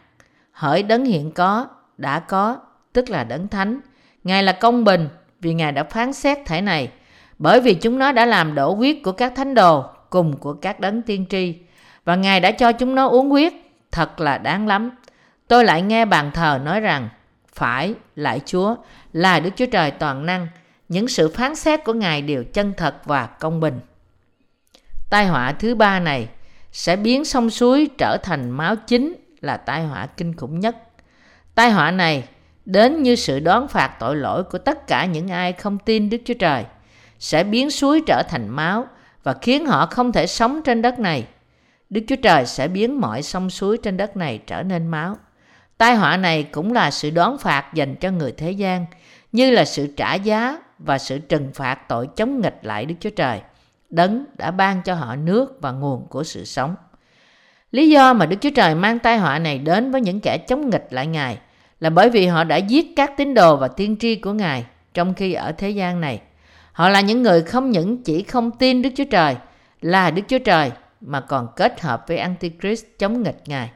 hỡi 0.51 0.83
đấng 0.83 1.05
hiện 1.05 1.31
có, 1.31 1.67
đã 1.97 2.19
có, 2.19 2.57
tức 2.93 3.09
là 3.09 3.23
đấng 3.23 3.47
thánh. 3.47 3.79
Ngài 4.23 4.43
là 4.43 4.51
công 4.51 4.83
bình 4.83 5.09
vì 5.39 5.53
Ngài 5.53 5.71
đã 5.71 5.83
phán 5.83 6.13
xét 6.13 6.37
thể 6.45 6.61
này 6.61 6.91
bởi 7.39 7.61
vì 7.61 7.73
chúng 7.73 7.99
nó 7.99 8.11
đã 8.11 8.25
làm 8.25 8.55
đổ 8.55 8.73
huyết 8.73 8.97
của 9.03 9.11
các 9.11 9.33
thánh 9.35 9.53
đồ 9.53 9.85
cùng 10.09 10.37
của 10.37 10.53
các 10.53 10.79
đấng 10.79 11.01
tiên 11.01 11.25
tri 11.29 11.55
và 12.05 12.15
Ngài 12.15 12.39
đã 12.39 12.51
cho 12.51 12.71
chúng 12.71 12.95
nó 12.95 13.07
uống 13.07 13.29
huyết, 13.29 13.53
thật 13.91 14.19
là 14.19 14.37
đáng 14.37 14.67
lắm. 14.67 14.91
Tôi 15.47 15.65
lại 15.65 15.81
nghe 15.81 16.05
bàn 16.05 16.31
thờ 16.33 16.59
nói 16.63 16.79
rằng, 16.79 17.09
phải, 17.53 17.93
lại 18.15 18.41
Chúa, 18.45 18.75
là 19.13 19.39
Đức 19.39 19.49
Chúa 19.55 19.65
Trời 19.65 19.91
toàn 19.91 20.25
năng, 20.25 20.47
những 20.89 21.07
sự 21.07 21.29
phán 21.29 21.55
xét 21.55 21.83
của 21.83 21.93
Ngài 21.93 22.21
đều 22.21 22.43
chân 22.43 22.73
thật 22.77 22.95
và 23.05 23.25
công 23.25 23.59
bình. 23.59 23.79
Tai 25.09 25.27
họa 25.27 25.51
thứ 25.51 25.75
ba 25.75 25.99
này 25.99 26.27
sẽ 26.71 26.95
biến 26.95 27.25
sông 27.25 27.49
suối 27.49 27.89
trở 27.97 28.17
thành 28.23 28.51
máu 28.51 28.75
chính 28.75 29.13
là 29.41 29.57
tai 29.57 29.85
họa 29.85 30.07
kinh 30.17 30.35
khủng 30.35 30.59
nhất. 30.59 30.77
Tai 31.55 31.71
họa 31.71 31.91
này 31.91 32.23
đến 32.65 33.03
như 33.03 33.15
sự 33.15 33.39
đón 33.39 33.67
phạt 33.67 33.95
tội 33.99 34.15
lỗi 34.15 34.43
của 34.43 34.57
tất 34.57 34.87
cả 34.87 35.05
những 35.05 35.27
ai 35.27 35.53
không 35.53 35.77
tin 35.79 36.09
Đức 36.09 36.17
Chúa 36.25 36.33
Trời, 36.33 36.65
sẽ 37.19 37.43
biến 37.43 37.71
suối 37.71 38.01
trở 38.07 38.23
thành 38.29 38.49
máu 38.49 38.87
và 39.23 39.33
khiến 39.41 39.65
họ 39.65 39.85
không 39.85 40.11
thể 40.11 40.27
sống 40.27 40.61
trên 40.63 40.81
đất 40.81 40.99
này. 40.99 41.27
Đức 41.89 42.01
Chúa 42.07 42.15
Trời 42.15 42.45
sẽ 42.45 42.67
biến 42.67 43.01
mọi 43.01 43.23
sông 43.23 43.49
suối 43.49 43.77
trên 43.77 43.97
đất 43.97 44.17
này 44.17 44.41
trở 44.47 44.63
nên 44.63 44.87
máu. 44.87 45.17
Tai 45.77 45.95
họa 45.95 46.17
này 46.17 46.43
cũng 46.43 46.73
là 46.73 46.91
sự 46.91 47.09
đón 47.09 47.37
phạt 47.37 47.73
dành 47.73 47.95
cho 47.95 48.11
người 48.11 48.31
thế 48.31 48.51
gian, 48.51 48.85
như 49.31 49.51
là 49.51 49.65
sự 49.65 49.87
trả 49.97 50.13
giá 50.13 50.59
và 50.79 50.97
sự 50.97 51.19
trừng 51.19 51.51
phạt 51.53 51.87
tội 51.87 52.07
chống 52.15 52.41
nghịch 52.41 52.59
lại 52.61 52.85
Đức 52.85 52.95
Chúa 52.99 53.09
Trời. 53.09 53.41
Đấng 53.89 54.25
đã 54.37 54.51
ban 54.51 54.81
cho 54.81 54.95
họ 54.95 55.15
nước 55.15 55.57
và 55.61 55.71
nguồn 55.71 56.07
của 56.07 56.23
sự 56.23 56.45
sống. 56.45 56.75
Lý 57.73 57.89
do 57.89 58.13
mà 58.13 58.25
Đức 58.25 58.37
Chúa 58.41 58.49
Trời 58.49 58.75
mang 58.75 58.99
tai 58.99 59.17
họa 59.17 59.39
này 59.39 59.57
đến 59.57 59.91
với 59.91 60.01
những 60.01 60.19
kẻ 60.19 60.37
chống 60.37 60.69
nghịch 60.69 60.87
lại 60.89 61.07
Ngài 61.07 61.37
là 61.79 61.89
bởi 61.89 62.09
vì 62.09 62.25
họ 62.25 62.43
đã 62.43 62.57
giết 62.57 62.95
các 62.95 63.17
tín 63.17 63.33
đồ 63.33 63.55
và 63.55 63.67
tiên 63.67 63.95
tri 63.99 64.15
của 64.15 64.33
Ngài 64.33 64.65
trong 64.93 65.13
khi 65.13 65.33
ở 65.33 65.51
thế 65.51 65.69
gian 65.69 66.01
này. 66.01 66.21
Họ 66.71 66.89
là 66.89 67.01
những 67.01 67.23
người 67.23 67.41
không 67.41 67.71
những 67.71 68.03
chỉ 68.03 68.23
không 68.23 68.51
tin 68.51 68.81
Đức 68.81 68.89
Chúa 68.95 69.03
Trời 69.03 69.35
là 69.81 70.11
Đức 70.11 70.21
Chúa 70.27 70.39
Trời 70.39 70.71
mà 71.01 71.21
còn 71.21 71.47
kết 71.55 71.81
hợp 71.81 72.05
với 72.07 72.17
Antichrist 72.17 72.85
chống 72.99 73.23
nghịch 73.23 73.41
Ngài. 73.45 73.69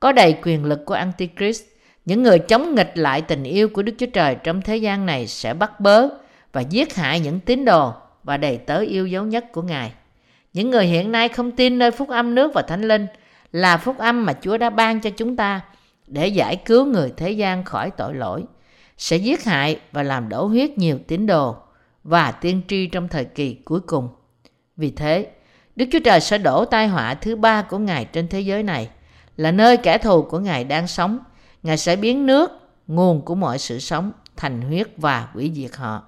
Có 0.00 0.12
đầy 0.12 0.36
quyền 0.42 0.64
lực 0.64 0.80
của 0.86 0.94
Antichrist, 0.94 1.64
những 2.04 2.22
người 2.22 2.38
chống 2.38 2.74
nghịch 2.74 2.92
lại 2.94 3.22
tình 3.22 3.44
yêu 3.44 3.68
của 3.68 3.82
Đức 3.82 3.92
Chúa 3.98 4.06
Trời 4.06 4.34
trong 4.34 4.62
thế 4.62 4.76
gian 4.76 5.06
này 5.06 5.26
sẽ 5.26 5.54
bắt 5.54 5.80
bớ 5.80 6.08
và 6.52 6.60
giết 6.60 6.96
hại 6.96 7.20
những 7.20 7.40
tín 7.40 7.64
đồ 7.64 7.92
và 8.24 8.36
đầy 8.36 8.56
tớ 8.56 8.80
yêu 8.80 9.06
dấu 9.06 9.24
nhất 9.24 9.52
của 9.52 9.62
Ngài. 9.62 9.92
Những 10.52 10.70
người 10.70 10.86
hiện 10.86 11.12
nay 11.12 11.28
không 11.28 11.52
tin 11.52 11.78
nơi 11.78 11.90
phúc 11.90 12.08
âm 12.08 12.34
nước 12.34 12.54
và 12.54 12.62
thánh 12.62 12.82
linh 12.82 13.06
là 13.52 13.76
phúc 13.76 13.98
âm 13.98 14.26
mà 14.26 14.32
Chúa 14.40 14.56
đã 14.56 14.70
ban 14.70 15.00
cho 15.00 15.10
chúng 15.10 15.36
ta 15.36 15.60
để 16.06 16.28
giải 16.28 16.56
cứu 16.56 16.84
người 16.84 17.12
thế 17.16 17.30
gian 17.30 17.64
khỏi 17.64 17.90
tội 17.90 18.14
lỗi, 18.14 18.44
sẽ 18.98 19.16
giết 19.16 19.44
hại 19.44 19.80
và 19.92 20.02
làm 20.02 20.28
đổ 20.28 20.46
huyết 20.46 20.78
nhiều 20.78 20.98
tín 21.08 21.26
đồ 21.26 21.56
và 22.04 22.32
tiên 22.32 22.62
tri 22.68 22.86
trong 22.86 23.08
thời 23.08 23.24
kỳ 23.24 23.54
cuối 23.54 23.80
cùng. 23.80 24.08
Vì 24.76 24.90
thế, 24.90 25.30
Đức 25.76 25.86
Chúa 25.92 25.98
Trời 26.04 26.20
sẽ 26.20 26.38
đổ 26.38 26.64
tai 26.64 26.88
họa 26.88 27.14
thứ 27.14 27.36
ba 27.36 27.62
của 27.62 27.78
Ngài 27.78 28.04
trên 28.04 28.28
thế 28.28 28.40
giới 28.40 28.62
này, 28.62 28.88
là 29.36 29.50
nơi 29.50 29.76
kẻ 29.76 29.98
thù 29.98 30.22
của 30.22 30.38
Ngài 30.38 30.64
đang 30.64 30.86
sống. 30.86 31.18
Ngài 31.62 31.76
sẽ 31.76 31.96
biến 31.96 32.26
nước, 32.26 32.50
nguồn 32.86 33.24
của 33.24 33.34
mọi 33.34 33.58
sự 33.58 33.78
sống, 33.78 34.12
thành 34.36 34.62
huyết 34.62 34.88
và 34.96 35.28
hủy 35.32 35.52
diệt 35.54 35.76
họ. 35.76 36.02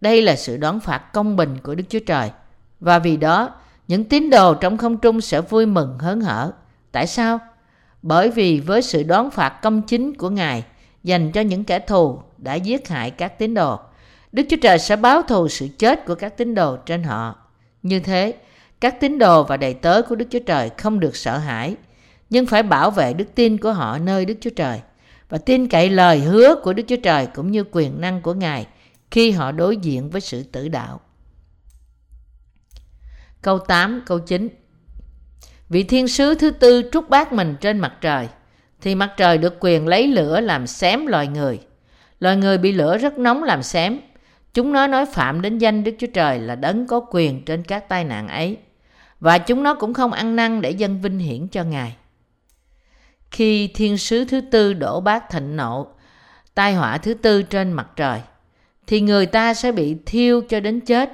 Đây 0.00 0.22
là 0.22 0.36
sự 0.36 0.56
đón 0.56 0.80
phạt 0.80 1.12
công 1.12 1.36
bình 1.36 1.58
của 1.62 1.74
Đức 1.74 1.84
Chúa 1.88 1.98
Trời. 2.06 2.30
Và 2.80 2.98
vì 2.98 3.16
đó, 3.16 3.50
những 3.88 4.04
tín 4.04 4.30
đồ 4.30 4.54
trong 4.54 4.76
không 4.76 4.96
trung 4.96 5.20
sẽ 5.20 5.40
vui 5.40 5.66
mừng 5.66 5.98
hớn 5.98 6.20
hở. 6.20 6.52
Tại 6.92 7.06
sao? 7.06 7.38
Bởi 8.02 8.30
vì 8.30 8.60
với 8.60 8.82
sự 8.82 9.02
đón 9.02 9.30
phạt 9.30 9.62
công 9.62 9.82
chính 9.82 10.14
của 10.14 10.30
Ngài 10.30 10.64
dành 11.04 11.32
cho 11.32 11.40
những 11.40 11.64
kẻ 11.64 11.78
thù 11.78 12.18
đã 12.38 12.54
giết 12.54 12.88
hại 12.88 13.10
các 13.10 13.38
tín 13.38 13.54
đồ, 13.54 13.78
Đức 14.32 14.42
Chúa 14.50 14.56
Trời 14.62 14.78
sẽ 14.78 14.96
báo 14.96 15.22
thù 15.22 15.48
sự 15.48 15.68
chết 15.78 16.06
của 16.06 16.14
các 16.14 16.36
tín 16.36 16.54
đồ 16.54 16.76
trên 16.76 17.02
họ. 17.02 17.34
Như 17.82 18.00
thế, 18.00 18.34
các 18.80 19.00
tín 19.00 19.18
đồ 19.18 19.44
và 19.44 19.56
đầy 19.56 19.74
tớ 19.74 20.02
của 20.02 20.14
Đức 20.14 20.26
Chúa 20.30 20.38
Trời 20.38 20.70
không 20.78 21.00
được 21.00 21.16
sợ 21.16 21.38
hãi, 21.38 21.76
nhưng 22.30 22.46
phải 22.46 22.62
bảo 22.62 22.90
vệ 22.90 23.12
đức 23.12 23.34
tin 23.34 23.58
của 23.58 23.72
họ 23.72 23.98
nơi 23.98 24.24
Đức 24.24 24.34
Chúa 24.40 24.50
Trời 24.56 24.80
và 25.28 25.38
tin 25.38 25.68
cậy 25.68 25.90
lời 25.90 26.20
hứa 26.20 26.54
của 26.62 26.72
Đức 26.72 26.82
Chúa 26.88 26.96
Trời 26.96 27.26
cũng 27.26 27.50
như 27.50 27.64
quyền 27.70 28.00
năng 28.00 28.22
của 28.22 28.34
Ngài 28.34 28.66
khi 29.10 29.30
họ 29.30 29.52
đối 29.52 29.76
diện 29.76 30.10
với 30.10 30.20
sự 30.20 30.42
tử 30.42 30.68
đạo. 30.68 31.00
Câu 33.42 33.58
8, 33.58 34.02
câu 34.06 34.18
9 34.18 34.48
Vị 35.68 35.82
thiên 35.82 36.08
sứ 36.08 36.34
thứ 36.34 36.50
tư 36.50 36.82
trút 36.92 37.08
bát 37.08 37.32
mình 37.32 37.56
trên 37.60 37.78
mặt 37.78 37.92
trời, 38.00 38.28
thì 38.80 38.94
mặt 38.94 39.12
trời 39.16 39.38
được 39.38 39.56
quyền 39.60 39.86
lấy 39.86 40.06
lửa 40.06 40.40
làm 40.40 40.66
xém 40.66 41.06
loài 41.06 41.26
người. 41.26 41.60
Loài 42.18 42.36
người 42.36 42.58
bị 42.58 42.72
lửa 42.72 42.98
rất 42.98 43.18
nóng 43.18 43.42
làm 43.42 43.62
xém. 43.62 44.00
Chúng 44.54 44.72
nó 44.72 44.86
nói 44.86 45.06
phạm 45.06 45.42
đến 45.42 45.58
danh 45.58 45.84
Đức 45.84 45.94
Chúa 45.98 46.06
Trời 46.06 46.38
là 46.38 46.54
đấng 46.54 46.86
có 46.86 47.00
quyền 47.10 47.44
trên 47.44 47.62
các 47.62 47.88
tai 47.88 48.04
nạn 48.04 48.28
ấy. 48.28 48.56
Và 49.20 49.38
chúng 49.38 49.62
nó 49.62 49.74
cũng 49.74 49.94
không 49.94 50.12
ăn 50.12 50.36
năn 50.36 50.60
để 50.60 50.70
dân 50.70 51.00
vinh 51.00 51.18
hiển 51.18 51.48
cho 51.48 51.64
Ngài. 51.64 51.96
Khi 53.30 53.68
thiên 53.68 53.98
sứ 53.98 54.24
thứ 54.24 54.40
tư 54.40 54.72
đổ 54.74 55.00
bát 55.00 55.30
thịnh 55.30 55.56
nộ, 55.56 55.86
tai 56.54 56.74
họa 56.74 56.98
thứ 56.98 57.14
tư 57.14 57.42
trên 57.42 57.72
mặt 57.72 57.88
trời, 57.96 58.20
thì 58.86 59.00
người 59.00 59.26
ta 59.26 59.54
sẽ 59.54 59.72
bị 59.72 59.96
thiêu 60.06 60.42
cho 60.48 60.60
đến 60.60 60.80
chết 60.80 61.10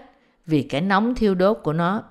vì 0.47 0.63
cái 0.63 0.81
nóng 0.81 1.15
thiêu 1.15 1.35
đốt 1.35 1.59
của 1.63 1.73
nó. 1.73 2.03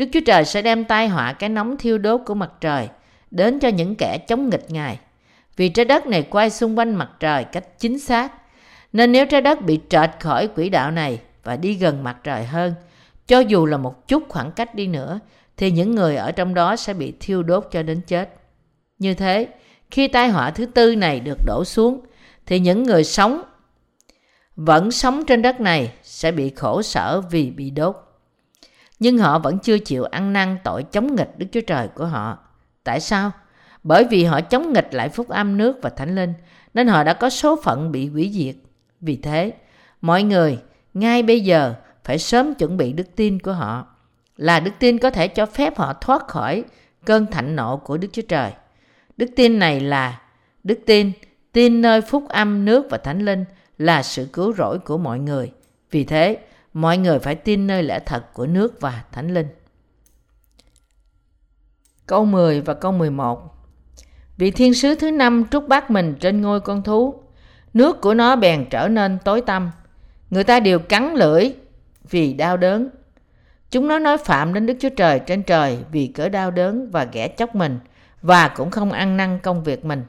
Đức 0.00 0.08
Chúa 0.12 0.20
Trời 0.26 0.44
sẽ 0.44 0.62
đem 0.62 0.84
tai 0.84 1.08
họa 1.08 1.32
cái 1.32 1.48
nóng 1.48 1.76
thiêu 1.76 1.98
đốt 1.98 2.20
của 2.26 2.34
mặt 2.34 2.50
trời 2.60 2.88
đến 3.30 3.60
cho 3.60 3.68
những 3.68 3.94
kẻ 3.94 4.18
chống 4.28 4.48
nghịch 4.48 4.70
Ngài. 4.70 4.98
Vì 5.56 5.68
trái 5.68 5.84
đất 5.84 6.06
này 6.06 6.22
quay 6.22 6.50
xung 6.50 6.78
quanh 6.78 6.94
mặt 6.94 7.10
trời 7.20 7.44
cách 7.44 7.78
chính 7.78 7.98
xác, 7.98 8.32
nên 8.92 9.12
nếu 9.12 9.26
trái 9.26 9.40
đất 9.40 9.62
bị 9.62 9.80
trệt 9.88 10.10
khỏi 10.20 10.48
quỹ 10.48 10.68
đạo 10.68 10.90
này 10.90 11.20
và 11.44 11.56
đi 11.56 11.74
gần 11.74 12.04
mặt 12.04 12.16
trời 12.24 12.44
hơn, 12.44 12.74
cho 13.26 13.38
dù 13.38 13.66
là 13.66 13.76
một 13.76 14.08
chút 14.08 14.22
khoảng 14.28 14.52
cách 14.52 14.74
đi 14.74 14.86
nữa, 14.86 15.20
thì 15.56 15.70
những 15.70 15.94
người 15.94 16.16
ở 16.16 16.32
trong 16.32 16.54
đó 16.54 16.76
sẽ 16.76 16.94
bị 16.94 17.14
thiêu 17.20 17.42
đốt 17.42 17.68
cho 17.70 17.82
đến 17.82 18.00
chết. 18.06 18.34
Như 18.98 19.14
thế, 19.14 19.48
khi 19.90 20.08
tai 20.08 20.28
họa 20.28 20.50
thứ 20.50 20.66
tư 20.66 20.96
này 20.96 21.20
được 21.20 21.38
đổ 21.46 21.64
xuống, 21.64 22.00
thì 22.46 22.58
những 22.58 22.82
người 22.82 23.04
sống 23.04 23.42
vẫn 24.56 24.90
sống 24.90 25.24
trên 25.26 25.42
đất 25.42 25.60
này 25.60 25.92
sẽ 26.02 26.32
bị 26.32 26.50
khổ 26.50 26.82
sở 26.82 27.20
vì 27.30 27.50
bị 27.50 27.70
đốt. 27.70 28.09
Nhưng 29.00 29.18
họ 29.18 29.38
vẫn 29.38 29.58
chưa 29.58 29.78
chịu 29.78 30.04
ăn 30.04 30.32
năn 30.32 30.56
tội 30.64 30.82
chống 30.82 31.16
nghịch 31.16 31.38
Đức 31.38 31.46
Chúa 31.52 31.60
Trời 31.60 31.88
của 31.88 32.06
họ. 32.06 32.38
Tại 32.84 33.00
sao? 33.00 33.30
Bởi 33.82 34.04
vì 34.10 34.24
họ 34.24 34.40
chống 34.40 34.72
nghịch 34.72 34.94
lại 34.94 35.08
phúc 35.08 35.28
âm 35.28 35.56
nước 35.56 35.78
và 35.82 35.90
thánh 35.90 36.14
linh, 36.14 36.32
nên 36.74 36.88
họ 36.88 37.04
đã 37.04 37.14
có 37.14 37.30
số 37.30 37.60
phận 37.62 37.92
bị 37.92 38.08
hủy 38.08 38.30
diệt. 38.34 38.54
Vì 39.00 39.16
thế, 39.16 39.52
mọi 40.00 40.22
người 40.22 40.58
ngay 40.94 41.22
bây 41.22 41.40
giờ 41.40 41.74
phải 42.04 42.18
sớm 42.18 42.54
chuẩn 42.54 42.76
bị 42.76 42.92
đức 42.92 43.16
tin 43.16 43.38
của 43.38 43.52
họ, 43.52 43.86
là 44.36 44.60
đức 44.60 44.70
tin 44.78 44.98
có 44.98 45.10
thể 45.10 45.28
cho 45.28 45.46
phép 45.46 45.78
họ 45.78 45.92
thoát 45.92 46.28
khỏi 46.28 46.64
cơn 47.04 47.26
thạnh 47.26 47.56
nộ 47.56 47.76
của 47.76 47.96
Đức 47.96 48.08
Chúa 48.12 48.22
Trời. 48.28 48.52
Đức 49.16 49.26
tin 49.36 49.58
này 49.58 49.80
là 49.80 50.20
đức 50.64 50.78
tin, 50.86 51.12
tin 51.52 51.82
nơi 51.82 52.00
phúc 52.00 52.24
âm 52.28 52.64
nước 52.64 52.86
và 52.90 52.98
thánh 52.98 53.24
linh 53.24 53.44
là 53.78 54.02
sự 54.02 54.28
cứu 54.32 54.52
rỗi 54.52 54.78
của 54.78 54.98
mọi 54.98 55.18
người. 55.18 55.52
Vì 55.90 56.04
thế, 56.04 56.38
mọi 56.72 56.98
người 56.98 57.18
phải 57.18 57.34
tin 57.34 57.66
nơi 57.66 57.82
lẽ 57.82 57.98
thật 57.98 58.34
của 58.34 58.46
nước 58.46 58.80
và 58.80 59.04
thánh 59.12 59.34
linh. 59.34 59.48
Câu 62.06 62.24
10 62.24 62.60
và 62.60 62.74
câu 62.74 62.92
11 62.92 63.56
Vị 64.36 64.50
thiên 64.50 64.74
sứ 64.74 64.94
thứ 64.94 65.10
năm 65.10 65.44
trút 65.50 65.68
bát 65.68 65.90
mình 65.90 66.14
trên 66.20 66.40
ngôi 66.40 66.60
con 66.60 66.82
thú. 66.82 67.14
Nước 67.74 68.00
của 68.00 68.14
nó 68.14 68.36
bèn 68.36 68.66
trở 68.70 68.88
nên 68.88 69.18
tối 69.24 69.40
tăm. 69.40 69.70
Người 70.30 70.44
ta 70.44 70.60
đều 70.60 70.78
cắn 70.78 71.14
lưỡi 71.14 71.52
vì 72.10 72.32
đau 72.32 72.56
đớn. 72.56 72.88
Chúng 73.70 73.88
nó 73.88 73.98
nói 73.98 74.18
phạm 74.18 74.54
đến 74.54 74.66
Đức 74.66 74.74
Chúa 74.80 74.88
Trời 74.88 75.18
trên 75.18 75.42
trời 75.42 75.78
vì 75.92 76.06
cỡ 76.06 76.28
đau 76.28 76.50
đớn 76.50 76.90
và 76.90 77.04
ghẻ 77.04 77.28
chóc 77.28 77.54
mình 77.54 77.78
và 78.22 78.48
cũng 78.48 78.70
không 78.70 78.92
ăn 78.92 79.16
năn 79.16 79.38
công 79.42 79.64
việc 79.64 79.84
mình. 79.84 80.04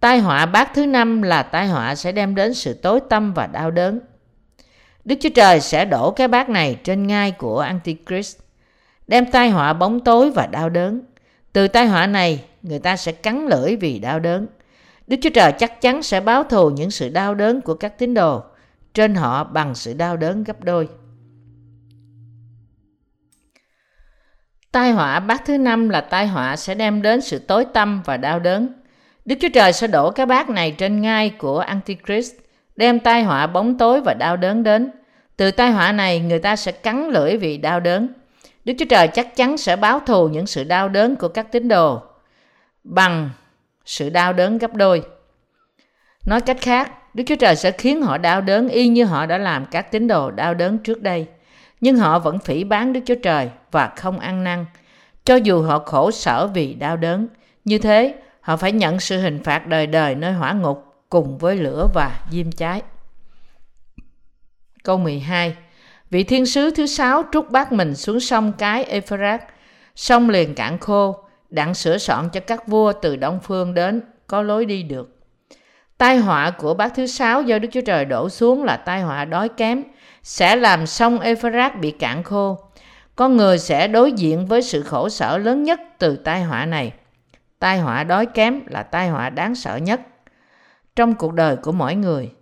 Tai 0.00 0.18
họa 0.18 0.46
bát 0.46 0.70
thứ 0.74 0.86
năm 0.86 1.22
là 1.22 1.42
tai 1.42 1.68
họa 1.68 1.94
sẽ 1.94 2.12
đem 2.12 2.34
đến 2.34 2.54
sự 2.54 2.74
tối 2.74 3.00
tâm 3.10 3.34
và 3.34 3.46
đau 3.46 3.70
đớn. 3.70 4.00
Đức 5.04 5.16
Chúa 5.20 5.28
Trời 5.34 5.60
sẽ 5.60 5.84
đổ 5.84 6.10
cái 6.10 6.28
bát 6.28 6.48
này 6.48 6.78
trên 6.84 7.06
ngai 7.06 7.30
của 7.30 7.60
Antichrist, 7.60 8.38
đem 9.06 9.30
tai 9.30 9.50
họa 9.50 9.72
bóng 9.72 10.00
tối 10.00 10.30
và 10.30 10.46
đau 10.46 10.68
đớn. 10.68 11.00
Từ 11.52 11.68
tai 11.68 11.86
họa 11.86 12.06
này, 12.06 12.44
người 12.62 12.78
ta 12.78 12.96
sẽ 12.96 13.12
cắn 13.12 13.46
lưỡi 13.46 13.76
vì 13.76 13.98
đau 13.98 14.20
đớn. 14.20 14.46
Đức 15.06 15.16
Chúa 15.22 15.30
Trời 15.30 15.52
chắc 15.52 15.80
chắn 15.80 16.02
sẽ 16.02 16.20
báo 16.20 16.44
thù 16.44 16.70
những 16.70 16.90
sự 16.90 17.08
đau 17.08 17.34
đớn 17.34 17.60
của 17.60 17.74
các 17.74 17.98
tín 17.98 18.14
đồ 18.14 18.42
trên 18.94 19.14
họ 19.14 19.44
bằng 19.44 19.74
sự 19.74 19.94
đau 19.94 20.16
đớn 20.16 20.44
gấp 20.44 20.64
đôi. 20.64 20.88
Tai 24.72 24.92
họa 24.92 25.20
bát 25.20 25.42
thứ 25.46 25.58
năm 25.58 25.88
là 25.88 26.00
tai 26.00 26.26
họa 26.26 26.56
sẽ 26.56 26.74
đem 26.74 27.02
đến 27.02 27.20
sự 27.20 27.38
tối 27.38 27.66
tâm 27.74 28.02
và 28.04 28.16
đau 28.16 28.38
đớn. 28.38 28.72
Đức 29.24 29.36
Chúa 29.40 29.48
Trời 29.54 29.72
sẽ 29.72 29.86
đổ 29.86 30.10
cái 30.10 30.26
bát 30.26 30.50
này 30.50 30.70
trên 30.78 31.00
ngai 31.00 31.30
của 31.30 31.58
Antichrist, 31.58 32.34
đem 32.76 33.00
tai 33.00 33.22
họa 33.22 33.46
bóng 33.46 33.78
tối 33.78 34.00
và 34.00 34.14
đau 34.14 34.36
đớn 34.36 34.62
đến. 34.62 34.90
Từ 35.36 35.50
tai 35.50 35.70
họa 35.70 35.92
này, 35.92 36.20
người 36.20 36.38
ta 36.38 36.56
sẽ 36.56 36.72
cắn 36.72 37.08
lưỡi 37.08 37.36
vì 37.36 37.58
đau 37.58 37.80
đớn. 37.80 38.08
Đức 38.64 38.72
Chúa 38.78 38.84
Trời 38.90 39.08
chắc 39.08 39.36
chắn 39.36 39.56
sẽ 39.56 39.76
báo 39.76 40.00
thù 40.06 40.28
những 40.28 40.46
sự 40.46 40.64
đau 40.64 40.88
đớn 40.88 41.16
của 41.16 41.28
các 41.28 41.52
tín 41.52 41.68
đồ 41.68 42.02
bằng 42.84 43.30
sự 43.84 44.10
đau 44.10 44.32
đớn 44.32 44.58
gấp 44.58 44.74
đôi. 44.74 45.02
Nói 46.26 46.40
cách 46.40 46.56
khác, 46.60 47.14
Đức 47.14 47.24
Chúa 47.26 47.36
Trời 47.36 47.56
sẽ 47.56 47.70
khiến 47.70 48.02
họ 48.02 48.18
đau 48.18 48.40
đớn 48.40 48.68
y 48.68 48.88
như 48.88 49.04
họ 49.04 49.26
đã 49.26 49.38
làm 49.38 49.66
các 49.66 49.92
tín 49.92 50.08
đồ 50.08 50.30
đau 50.30 50.54
đớn 50.54 50.78
trước 50.78 51.02
đây. 51.02 51.26
Nhưng 51.80 51.96
họ 51.96 52.18
vẫn 52.18 52.38
phỉ 52.38 52.64
bán 52.64 52.92
Đức 52.92 53.00
Chúa 53.06 53.14
Trời 53.22 53.50
và 53.70 53.92
không 53.96 54.18
ăn 54.18 54.44
năn. 54.44 54.64
Cho 55.24 55.36
dù 55.36 55.62
họ 55.62 55.78
khổ 55.78 56.10
sở 56.10 56.46
vì 56.46 56.74
đau 56.74 56.96
đớn, 56.96 57.28
như 57.64 57.78
thế 57.78 58.14
họ 58.40 58.56
phải 58.56 58.72
nhận 58.72 59.00
sự 59.00 59.20
hình 59.20 59.42
phạt 59.42 59.66
đời 59.66 59.86
đời 59.86 60.14
nơi 60.14 60.32
hỏa 60.32 60.52
ngục 60.52 60.91
cùng 61.12 61.38
với 61.38 61.56
lửa 61.56 61.88
và 61.94 62.20
diêm 62.30 62.52
cháy. 62.52 62.82
Câu 64.84 64.98
12 64.98 65.56
Vị 66.10 66.24
thiên 66.24 66.46
sứ 66.46 66.70
thứ 66.70 66.86
sáu 66.86 67.22
trút 67.32 67.50
bát 67.50 67.72
mình 67.72 67.94
xuống 67.94 68.20
sông 68.20 68.52
cái 68.58 68.84
Euphrates, 68.84 69.40
sông 69.94 70.30
liền 70.30 70.54
cạn 70.54 70.78
khô, 70.78 71.24
đặng 71.50 71.74
sửa 71.74 71.98
soạn 71.98 72.28
cho 72.32 72.40
các 72.40 72.68
vua 72.68 72.92
từ 72.92 73.16
đông 73.16 73.40
phương 73.42 73.74
đến 73.74 74.02
có 74.26 74.42
lối 74.42 74.66
đi 74.66 74.82
được. 74.82 75.18
Tai 75.98 76.16
họa 76.16 76.50
của 76.50 76.74
bát 76.74 76.92
thứ 76.96 77.06
sáu 77.06 77.42
do 77.42 77.58
Đức 77.58 77.68
Chúa 77.72 77.80
Trời 77.80 78.04
đổ 78.04 78.28
xuống 78.28 78.64
là 78.64 78.76
tai 78.76 79.02
họa 79.02 79.24
đói 79.24 79.48
kém, 79.48 79.82
sẽ 80.22 80.56
làm 80.56 80.86
sông 80.86 81.20
Euphrates 81.20 81.80
bị 81.80 81.90
cạn 81.90 82.22
khô. 82.22 82.58
Con 83.16 83.36
người 83.36 83.58
sẽ 83.58 83.88
đối 83.88 84.12
diện 84.12 84.46
với 84.46 84.62
sự 84.62 84.82
khổ 84.82 85.08
sở 85.08 85.38
lớn 85.38 85.62
nhất 85.62 85.80
từ 85.98 86.16
tai 86.16 86.42
họa 86.42 86.66
này. 86.66 86.92
Tai 87.58 87.78
họa 87.78 88.04
đói 88.04 88.26
kém 88.26 88.60
là 88.66 88.82
tai 88.82 89.08
họa 89.08 89.30
đáng 89.30 89.54
sợ 89.54 89.76
nhất 89.76 90.00
trong 90.96 91.14
cuộc 91.14 91.34
đời 91.34 91.56
của 91.56 91.72
mỗi 91.72 91.94
người. 91.94 92.32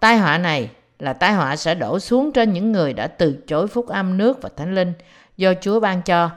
Tai 0.00 0.18
họa 0.18 0.38
này 0.38 0.70
là 0.98 1.12
tai 1.12 1.32
họa 1.32 1.56
sẽ 1.56 1.74
đổ 1.74 1.98
xuống 1.98 2.32
trên 2.32 2.52
những 2.52 2.72
người 2.72 2.92
đã 2.92 3.06
từ 3.06 3.38
chối 3.46 3.66
phúc 3.66 3.88
âm 3.88 4.16
nước 4.16 4.42
và 4.42 4.48
thánh 4.56 4.74
linh 4.74 4.92
do 5.36 5.54
Chúa 5.60 5.80
ban 5.80 6.02
cho. 6.02 6.30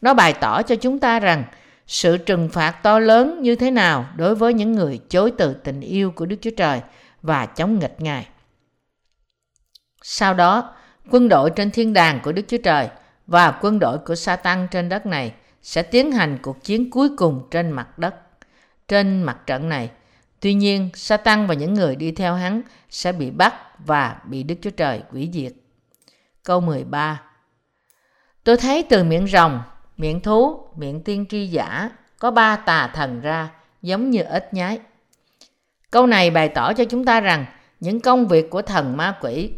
Nó 0.00 0.14
bày 0.14 0.34
tỏ 0.40 0.62
cho 0.62 0.76
chúng 0.76 0.98
ta 0.98 1.20
rằng 1.20 1.44
sự 1.86 2.16
trừng 2.16 2.48
phạt 2.48 2.82
to 2.82 2.98
lớn 2.98 3.42
như 3.42 3.56
thế 3.56 3.70
nào 3.70 4.06
đối 4.16 4.34
với 4.34 4.54
những 4.54 4.72
người 4.72 5.00
chối 5.08 5.32
từ 5.38 5.54
tình 5.54 5.80
yêu 5.80 6.10
của 6.10 6.26
Đức 6.26 6.36
Chúa 6.40 6.50
Trời 6.56 6.80
và 7.22 7.46
chống 7.46 7.78
nghịch 7.78 7.96
Ngài. 7.98 8.28
Sau 10.02 10.34
đó, 10.34 10.74
quân 11.10 11.28
đội 11.28 11.50
trên 11.50 11.70
thiên 11.70 11.92
đàng 11.92 12.20
của 12.22 12.32
Đức 12.32 12.42
Chúa 12.48 12.58
Trời 12.64 12.88
và 13.26 13.58
quân 13.60 13.78
đội 13.78 13.98
của 13.98 14.14
Satan 14.14 14.68
trên 14.70 14.88
đất 14.88 15.06
này 15.06 15.32
sẽ 15.62 15.82
tiến 15.82 16.12
hành 16.12 16.38
cuộc 16.42 16.64
chiến 16.64 16.90
cuối 16.90 17.08
cùng 17.16 17.48
trên 17.50 17.70
mặt 17.70 17.98
đất. 17.98 18.14
Trên 18.88 19.22
mặt 19.22 19.38
trận 19.46 19.68
này, 19.68 19.90
tuy 20.42 20.54
nhiên, 20.54 20.88
Satan 20.94 21.46
và 21.46 21.54
những 21.54 21.74
người 21.74 21.96
đi 21.96 22.12
theo 22.12 22.34
hắn 22.34 22.62
sẽ 22.90 23.12
bị 23.12 23.30
bắt 23.30 23.54
và 23.86 24.16
bị 24.24 24.42
Đức 24.42 24.54
Chúa 24.62 24.70
Trời 24.70 25.02
quỷ 25.12 25.30
diệt. 25.32 25.52
Câu 26.42 26.60
13 26.60 27.22
Tôi 28.44 28.56
thấy 28.56 28.82
từ 28.82 29.04
miệng 29.04 29.26
rồng, 29.26 29.60
miệng 29.96 30.20
thú, 30.20 30.60
miệng 30.76 31.00
tiên 31.00 31.26
tri 31.28 31.46
giả 31.46 31.90
có 32.18 32.30
ba 32.30 32.56
tà 32.56 32.90
thần 32.94 33.20
ra 33.20 33.50
giống 33.82 34.10
như 34.10 34.22
ếch 34.22 34.54
nhái. 34.54 34.78
Câu 35.90 36.06
này 36.06 36.30
bày 36.30 36.48
tỏ 36.48 36.72
cho 36.72 36.84
chúng 36.84 37.04
ta 37.04 37.20
rằng 37.20 37.46
những 37.80 38.00
công 38.00 38.28
việc 38.28 38.50
của 38.50 38.62
thần 38.62 38.96
ma 38.96 39.18
quỷ 39.20 39.50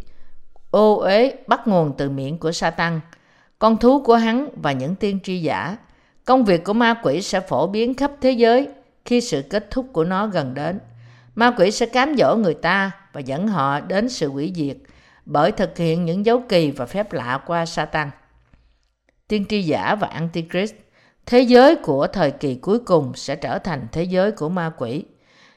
ô 0.71 0.97
uế 0.97 1.33
bắt 1.47 1.69
nguồn 1.69 1.93
từ 1.99 2.11
miệng 2.11 2.39
của 2.39 2.53
Satan, 2.53 3.01
con 3.59 3.77
thú 3.77 4.03
của 4.03 4.17
hắn 4.17 4.49
và 4.63 4.73
những 4.73 4.95
tiên 4.95 5.19
tri 5.25 5.43
giả. 5.43 5.77
Công 6.25 6.45
việc 6.45 6.65
của 6.65 6.73
ma 6.73 6.95
quỷ 7.03 7.23
sẽ 7.23 7.41
phổ 7.41 7.67
biến 7.67 7.95
khắp 7.95 8.11
thế 8.21 8.31
giới 8.31 8.69
khi 9.05 9.21
sự 9.21 9.43
kết 9.51 9.71
thúc 9.71 9.87
của 9.93 10.05
nó 10.05 10.27
gần 10.27 10.55
đến. 10.55 10.81
Ma 11.35 11.51
quỷ 11.59 11.71
sẽ 11.71 11.87
cám 11.87 12.15
dỗ 12.19 12.37
người 12.37 12.55
ta 12.55 12.91
và 13.13 13.21
dẫn 13.21 13.49
họ 13.49 13.81
đến 13.81 14.09
sự 14.09 14.29
hủy 14.29 14.53
diệt 14.57 14.77
bởi 15.27 15.53
thực 15.53 15.79
hiện 15.79 16.05
những 16.05 16.27
dấu 16.27 16.43
kỳ 16.49 16.71
và 16.71 16.87
phép 16.87 17.13
lạ 17.13 17.41
qua 17.47 17.67
Satan. 17.67 18.11
Tiên 19.29 19.45
tri 19.49 19.63
giả 19.63 19.95
và 19.95 20.09
Antichrist, 20.09 20.75
thế 21.27 21.41
giới 21.41 21.77
của 21.77 22.07
thời 22.07 22.31
kỳ 22.31 22.55
cuối 22.55 22.79
cùng 22.79 23.13
sẽ 23.15 23.37
trở 23.37 23.59
thành 23.59 23.87
thế 23.93 24.03
giới 24.03 24.33
của 24.33 24.49
ma 24.49 24.73
quỷ. 24.77 25.05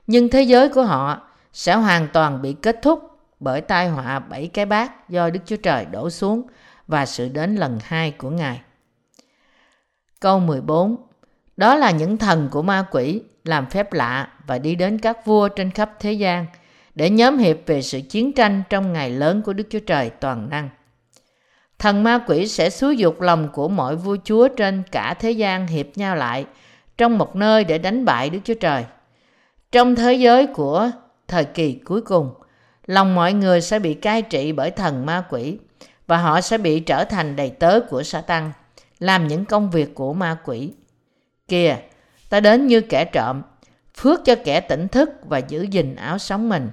Nhưng 0.07 0.29
thế 0.29 0.41
giới 0.41 0.69
của 0.69 0.83
họ 0.83 1.27
sẽ 1.53 1.75
hoàn 1.75 2.07
toàn 2.13 2.41
bị 2.41 2.55
kết 2.61 2.79
thúc 2.81 2.99
bởi 3.39 3.61
tai 3.61 3.89
họa 3.89 4.19
bảy 4.19 4.47
cái 4.47 4.65
bát 4.65 5.09
do 5.09 5.29
Đức 5.29 5.39
Chúa 5.45 5.55
Trời 5.55 5.85
đổ 5.85 6.09
xuống 6.09 6.47
và 6.87 7.05
sự 7.05 7.29
đến 7.29 7.55
lần 7.55 7.79
hai 7.83 8.11
của 8.11 8.29
Ngài. 8.29 8.61
Câu 10.19 10.39
14 10.39 11.06
đó 11.57 11.75
là 11.75 11.91
những 11.91 12.17
thần 12.17 12.49
của 12.51 12.61
ma 12.61 12.85
quỷ 12.91 13.21
làm 13.43 13.69
phép 13.69 13.93
lạ 13.93 14.27
và 14.47 14.57
đi 14.57 14.75
đến 14.75 14.99
các 14.99 15.25
vua 15.25 15.49
trên 15.49 15.71
khắp 15.71 15.91
thế 15.99 16.11
gian 16.11 16.45
để 16.95 17.09
nhóm 17.09 17.37
hiệp 17.37 17.57
về 17.65 17.81
sự 17.81 18.01
chiến 18.09 18.33
tranh 18.33 18.63
trong 18.69 18.93
ngày 18.93 19.09
lớn 19.09 19.41
của 19.41 19.53
Đức 19.53 19.67
Chúa 19.69 19.79
Trời 19.79 20.09
toàn 20.09 20.49
năng. 20.49 20.69
Thần 21.79 22.03
ma 22.03 22.19
quỷ 22.27 22.47
sẽ 22.47 22.69
xúi 22.69 22.97
dục 22.97 23.21
lòng 23.21 23.49
của 23.53 23.67
mọi 23.69 23.95
vua 23.95 24.17
chúa 24.23 24.47
trên 24.47 24.83
cả 24.91 25.13
thế 25.13 25.31
gian 25.31 25.67
hiệp 25.67 25.87
nhau 25.95 26.15
lại 26.15 26.45
trong 26.97 27.17
một 27.17 27.35
nơi 27.35 27.63
để 27.63 27.77
đánh 27.77 28.05
bại 28.05 28.29
Đức 28.29 28.39
Chúa 28.43 28.53
Trời. 28.53 28.85
Trong 29.71 29.95
thế 29.95 30.13
giới 30.13 30.47
của 30.47 30.91
thời 31.27 31.45
kỳ 31.45 31.73
cuối 31.73 32.01
cùng, 32.01 32.33
lòng 32.85 33.15
mọi 33.15 33.33
người 33.33 33.61
sẽ 33.61 33.79
bị 33.79 33.93
cai 33.93 34.21
trị 34.21 34.51
bởi 34.51 34.71
thần 34.71 35.05
ma 35.05 35.23
quỷ 35.29 35.57
và 36.07 36.17
họ 36.17 36.41
sẽ 36.41 36.57
bị 36.57 36.79
trở 36.79 37.03
thành 37.03 37.35
đầy 37.35 37.49
tớ 37.49 37.79
của 37.89 38.03
Satan, 38.03 38.51
làm 38.99 39.27
những 39.27 39.45
công 39.45 39.71
việc 39.71 39.95
của 39.95 40.13
ma 40.13 40.37
quỷ. 40.45 40.73
Kìa, 41.47 41.77
ta 42.29 42.39
đến 42.39 42.67
như 42.67 42.81
kẻ 42.81 43.05
trộm, 43.05 43.41
phước 43.97 44.25
cho 44.25 44.35
kẻ 44.45 44.59
tỉnh 44.59 44.87
thức 44.87 45.09
và 45.23 45.37
giữ 45.37 45.63
gìn 45.63 45.95
áo 45.95 46.17
sống 46.17 46.49
mình, 46.49 46.69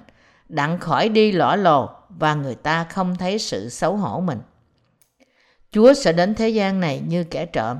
đặng 0.48 0.78
khỏi 0.78 1.08
đi 1.08 1.32
lõa 1.32 1.56
lồ 1.56 1.90
và 2.08 2.34
người 2.34 2.54
ta 2.54 2.84
không 2.84 3.16
thấy 3.16 3.38
sự 3.38 3.68
xấu 3.68 3.96
hổ 3.96 4.20
mình. 4.20 4.38
Chúa 5.70 5.94
sẽ 5.94 6.12
đến 6.12 6.34
thế 6.34 6.48
gian 6.48 6.80
này 6.80 7.02
như 7.08 7.24
kẻ 7.24 7.46
trộm. 7.46 7.76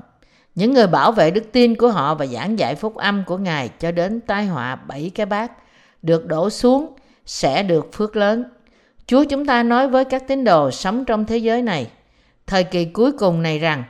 Những 0.55 0.73
người 0.73 0.87
bảo 0.87 1.13
vệ 1.13 1.31
đức 1.31 1.45
tin 1.53 1.75
của 1.75 1.89
họ 1.89 2.15
và 2.15 2.27
giảng 2.27 2.59
dạy 2.59 2.75
phúc 2.75 2.97
âm 2.97 3.25
của 3.25 3.39
Ngài 3.39 3.69
cho 3.69 3.91
đến 3.91 4.21
tai 4.21 4.47
họa 4.47 4.77
bảy 4.77 5.11
cái 5.15 5.27
bát 5.27 5.53
được 6.03 6.27
đổ 6.27 6.51
xuống 6.51 6.97
sẽ 7.27 7.63
được 7.63 7.93
phước 7.93 8.17
lớn. 8.17 8.45
Chúa 9.07 9.25
chúng 9.25 9.47
ta 9.47 9.63
nói 9.63 9.89
với 9.89 10.05
các 10.05 10.29
tín 10.29 10.45
đồ 10.45 10.71
sống 10.71 11.05
trong 11.05 11.25
thế 11.25 11.39
giới 11.39 11.63
này, 11.63 11.91
thời 12.47 12.65
kỳ 12.65 12.85
cuối 12.85 13.13
cùng 13.13 13.43
này 13.43 13.59
rằng 13.59 13.85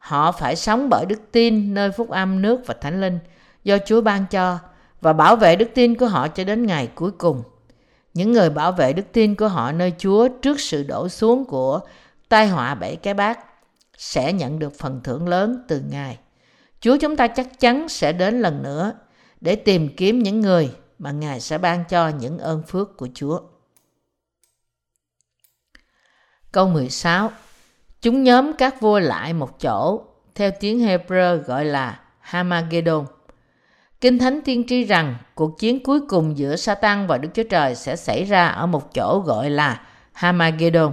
họ 0.00 0.32
phải 0.32 0.56
sống 0.56 0.88
bởi 0.88 1.06
đức 1.06 1.20
tin 1.32 1.74
nơi 1.74 1.92
phúc 1.92 2.10
âm 2.10 2.42
nước 2.42 2.60
và 2.66 2.74
thánh 2.80 3.00
linh 3.00 3.18
do 3.64 3.78
Chúa 3.86 4.00
ban 4.00 4.26
cho 4.30 4.58
và 5.00 5.12
bảo 5.12 5.36
vệ 5.36 5.56
đức 5.56 5.68
tin 5.74 5.94
của 5.94 6.06
họ 6.06 6.28
cho 6.28 6.44
đến 6.44 6.66
ngày 6.66 6.90
cuối 6.94 7.10
cùng. 7.10 7.42
Những 8.14 8.32
người 8.32 8.50
bảo 8.50 8.72
vệ 8.72 8.92
đức 8.92 9.02
tin 9.12 9.34
của 9.34 9.48
họ 9.48 9.72
nơi 9.72 9.92
Chúa 9.98 10.28
trước 10.28 10.60
sự 10.60 10.82
đổ 10.82 11.08
xuống 11.08 11.44
của 11.44 11.80
tai 12.28 12.48
họa 12.48 12.74
bảy 12.74 12.96
cái 12.96 13.14
bát 13.14 13.38
sẽ 13.96 14.32
nhận 14.32 14.58
được 14.58 14.72
phần 14.78 15.00
thưởng 15.04 15.28
lớn 15.28 15.64
từ 15.68 15.82
Ngài. 15.90 16.18
Chúa 16.80 16.96
chúng 16.96 17.16
ta 17.16 17.28
chắc 17.28 17.60
chắn 17.60 17.88
sẽ 17.88 18.12
đến 18.12 18.40
lần 18.40 18.62
nữa 18.62 18.92
để 19.40 19.56
tìm 19.56 19.96
kiếm 19.96 20.18
những 20.18 20.40
người 20.40 20.70
mà 20.98 21.10
Ngài 21.10 21.40
sẽ 21.40 21.58
ban 21.58 21.84
cho 21.88 22.08
những 22.08 22.38
ơn 22.38 22.62
phước 22.62 22.96
của 22.96 23.08
Chúa. 23.14 23.40
Câu 26.52 26.68
16 26.68 27.30
Chúng 28.02 28.22
nhóm 28.22 28.52
các 28.52 28.80
vua 28.80 28.98
lại 28.98 29.32
một 29.32 29.60
chỗ, 29.60 30.00
theo 30.34 30.50
tiếng 30.60 30.78
Hebrew 30.78 31.36
gọi 31.36 31.64
là 31.64 32.00
Hamagedon. 32.20 33.04
Kinh 34.00 34.18
Thánh 34.18 34.40
tiên 34.44 34.64
tri 34.68 34.84
rằng 34.84 35.14
cuộc 35.34 35.58
chiến 35.58 35.82
cuối 35.82 36.00
cùng 36.08 36.38
giữa 36.38 36.56
Satan 36.56 37.06
và 37.06 37.18
Đức 37.18 37.28
Chúa 37.34 37.42
Trời 37.50 37.74
sẽ 37.74 37.96
xảy 37.96 38.24
ra 38.24 38.46
ở 38.46 38.66
một 38.66 38.94
chỗ 38.94 39.22
gọi 39.26 39.50
là 39.50 39.80
Hamagedon. 40.12 40.92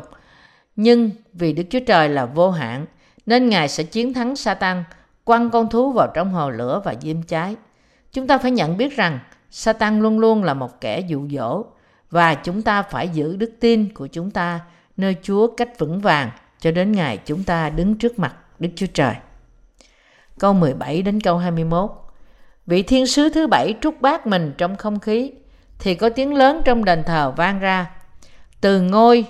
Nhưng 0.75 1.11
vì 1.33 1.53
Đức 1.53 1.63
Chúa 1.69 1.79
Trời 1.87 2.09
là 2.09 2.25
vô 2.25 2.51
hạn, 2.51 2.85
nên 3.25 3.49
Ngài 3.49 3.67
sẽ 3.67 3.83
chiến 3.83 4.13
thắng 4.13 4.35
Satan, 4.35 4.83
quăng 5.23 5.49
con 5.49 5.69
thú 5.69 5.91
vào 5.91 6.07
trong 6.13 6.31
hồ 6.31 6.49
lửa 6.49 6.81
và 6.85 6.95
diêm 7.01 7.21
cháy. 7.23 7.55
Chúng 8.13 8.27
ta 8.27 8.37
phải 8.37 8.51
nhận 8.51 8.77
biết 8.77 8.95
rằng 8.95 9.19
Satan 9.51 9.99
luôn 9.99 10.19
luôn 10.19 10.43
là 10.43 10.53
một 10.53 10.81
kẻ 10.81 10.99
dụ 10.99 11.27
dỗ 11.29 11.65
và 12.11 12.33
chúng 12.33 12.61
ta 12.61 12.81
phải 12.81 13.09
giữ 13.09 13.35
đức 13.35 13.51
tin 13.59 13.93
của 13.93 14.07
chúng 14.07 14.31
ta 14.31 14.59
nơi 14.97 15.15
Chúa 15.21 15.47
cách 15.47 15.79
vững 15.79 15.99
vàng 15.99 16.31
cho 16.59 16.71
đến 16.71 16.91
ngày 16.91 17.19
chúng 17.25 17.43
ta 17.43 17.69
đứng 17.69 17.95
trước 17.95 18.19
mặt 18.19 18.35
Đức 18.59 18.69
Chúa 18.75 18.87
Trời. 18.93 19.13
Câu 20.39 20.53
17 20.53 21.01
đến 21.01 21.21
câu 21.21 21.37
21 21.37 21.91
Vị 22.67 22.83
thiên 22.83 23.07
sứ 23.07 23.29
thứ 23.29 23.47
bảy 23.47 23.73
trút 23.81 24.01
bát 24.01 24.27
mình 24.27 24.53
trong 24.57 24.75
không 24.75 24.99
khí, 24.99 25.31
thì 25.79 25.95
có 25.95 26.09
tiếng 26.09 26.33
lớn 26.33 26.61
trong 26.65 26.85
đền 26.85 27.03
thờ 27.03 27.33
vang 27.37 27.59
ra. 27.59 27.91
Từ 28.61 28.81
ngôi 28.81 29.25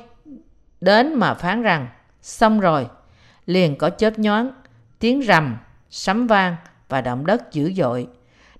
đến 0.82 1.14
mà 1.14 1.34
phán 1.34 1.62
rằng, 1.62 1.88
xong 2.22 2.60
rồi. 2.60 2.88
Liền 3.46 3.78
có 3.78 3.90
chớp 3.90 4.20
nhoáng, 4.20 4.52
tiếng 5.00 5.22
rầm, 5.28 5.58
sấm 5.90 6.28
vang 6.28 6.56
và 6.90 7.02
động 7.02 7.26
đất 7.26 7.52
dữ 7.52 7.74
dội. 7.74 8.08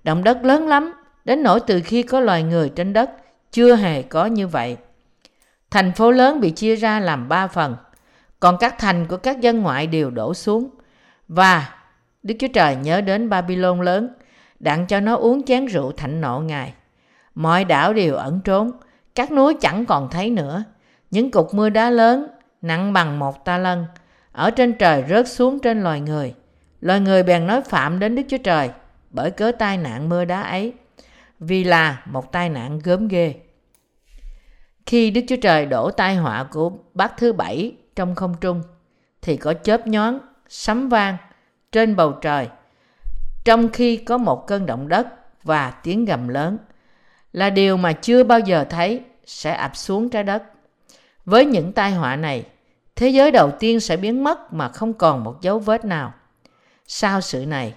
Động 0.04 0.24
đất 0.24 0.44
lớn 0.44 0.68
lắm, 0.68 0.92
đến 1.24 1.42
nỗi 1.42 1.60
từ 1.66 1.80
khi 1.84 2.02
có 2.02 2.20
loài 2.20 2.42
người 2.42 2.68
trên 2.68 2.92
đất 2.92 3.10
chưa 3.52 3.76
hề 3.76 4.02
có 4.02 4.26
như 4.26 4.48
vậy. 4.48 4.76
Thành 5.70 5.92
phố 5.92 6.10
lớn 6.10 6.40
bị 6.40 6.50
chia 6.50 6.76
ra 6.76 7.00
làm 7.00 7.28
ba 7.28 7.46
phần 7.46 7.76
còn 8.40 8.56
các 8.60 8.74
thành 8.78 9.06
của 9.06 9.16
các 9.16 9.40
dân 9.40 9.60
ngoại 9.62 9.86
đều 9.86 10.10
đổ 10.10 10.34
xuống. 10.34 10.70
Và 11.28 11.74
đức 12.22 12.34
chúa 12.38 12.48
trời 12.54 12.76
nhớ 12.76 13.00
đến 13.00 13.28
babylon 13.28 13.80
lớn, 13.80 14.08
đặng 14.60 14.86
cho 14.86 15.00
nó 15.00 15.14
uống 15.14 15.42
chén 15.42 15.66
rượu 15.66 15.92
thạnh 15.92 16.20
nộ 16.20 16.40
ngài. 16.40 16.72
Mọi 17.34 17.64
đảo 17.64 17.92
đều 17.92 18.14
ẩn 18.14 18.40
trốn, 18.44 18.70
các 19.14 19.32
núi 19.32 19.54
chẳng 19.60 19.84
còn 19.86 20.10
thấy 20.10 20.30
nữa. 20.30 20.64
Những 21.10 21.30
cục 21.30 21.54
mưa 21.54 21.68
đá 21.68 21.90
lớn, 21.90 22.26
nặng 22.62 22.92
bằng 22.92 23.18
một 23.18 23.44
ta 23.44 23.58
lân, 23.58 23.86
ở 24.32 24.50
trên 24.50 24.72
trời 24.72 25.04
rớt 25.08 25.28
xuống 25.28 25.58
trên 25.58 25.82
loài 25.82 26.00
người. 26.00 26.34
Loài 26.80 27.00
người 27.00 27.22
bèn 27.22 27.46
nói 27.46 27.62
phạm 27.62 27.98
đến 27.98 28.14
đức 28.14 28.22
chúa 28.28 28.38
trời 28.38 28.70
bởi 29.10 29.30
cớ 29.30 29.52
tai 29.52 29.76
nạn 29.76 30.08
mưa 30.08 30.24
đá 30.24 30.42
ấy, 30.42 30.72
vì 31.40 31.64
là 31.64 32.02
một 32.06 32.32
tai 32.32 32.48
nạn 32.48 32.78
gớm 32.84 33.08
ghê. 33.08 33.34
Khi 34.86 35.10
đức 35.10 35.20
chúa 35.28 35.36
trời 35.42 35.66
đổ 35.66 35.90
tai 35.90 36.16
họa 36.16 36.44
của 36.44 36.72
bát 36.94 37.12
thứ 37.16 37.32
bảy 37.32 37.72
trong 37.98 38.14
không 38.14 38.34
trung, 38.40 38.62
thì 39.22 39.36
có 39.36 39.54
chớp 39.54 39.86
nhoáng, 39.86 40.18
sấm 40.48 40.88
vang 40.88 41.16
trên 41.72 41.96
bầu 41.96 42.12
trời. 42.12 42.48
Trong 43.44 43.68
khi 43.68 43.96
có 43.96 44.18
một 44.18 44.46
cơn 44.46 44.66
động 44.66 44.88
đất 44.88 45.06
và 45.44 45.70
tiếng 45.70 46.04
gầm 46.04 46.28
lớn, 46.28 46.58
là 47.32 47.50
điều 47.50 47.76
mà 47.76 47.92
chưa 47.92 48.24
bao 48.24 48.40
giờ 48.40 48.64
thấy 48.70 49.00
sẽ 49.26 49.54
ập 49.54 49.76
xuống 49.76 50.08
trái 50.08 50.24
đất. 50.24 50.42
Với 51.24 51.46
những 51.46 51.72
tai 51.72 51.92
họa 51.92 52.16
này, 52.16 52.44
thế 52.96 53.08
giới 53.08 53.30
đầu 53.30 53.50
tiên 53.58 53.80
sẽ 53.80 53.96
biến 53.96 54.24
mất 54.24 54.52
mà 54.52 54.68
không 54.68 54.92
còn 54.92 55.24
một 55.24 55.40
dấu 55.40 55.58
vết 55.58 55.84
nào. 55.84 56.14
Sau 56.86 57.20
sự 57.20 57.46
này, 57.46 57.74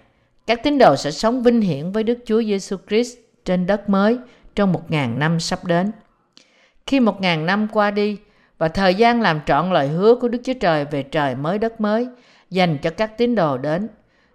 các 0.47 0.63
tín 0.63 0.77
đồ 0.77 0.95
sẽ 0.95 1.11
sống 1.11 1.43
vinh 1.43 1.61
hiển 1.61 1.91
với 1.91 2.03
Đức 2.03 2.17
Chúa 2.25 2.41
Giêsu 2.43 2.77
Christ 2.87 3.17
trên 3.45 3.67
đất 3.67 3.89
mới 3.89 4.17
trong 4.55 4.73
một 4.73 4.91
ngàn 4.91 5.19
năm 5.19 5.39
sắp 5.39 5.65
đến. 5.65 5.91
Khi 6.87 6.99
một 6.99 7.21
ngàn 7.21 7.45
năm 7.45 7.67
qua 7.71 7.91
đi 7.91 8.17
và 8.61 8.67
thời 8.67 8.95
gian 8.95 9.21
làm 9.21 9.39
trọn 9.45 9.71
lời 9.71 9.87
hứa 9.87 10.15
của 10.15 10.27
Đức 10.27 10.39
Chúa 10.43 10.53
Trời 10.53 10.85
về 10.85 11.03
trời 11.03 11.35
mới 11.35 11.59
đất 11.59 11.81
mới 11.81 12.07
dành 12.49 12.77
cho 12.77 12.89
các 12.89 13.17
tín 13.17 13.35
đồ 13.35 13.57
đến, 13.57 13.87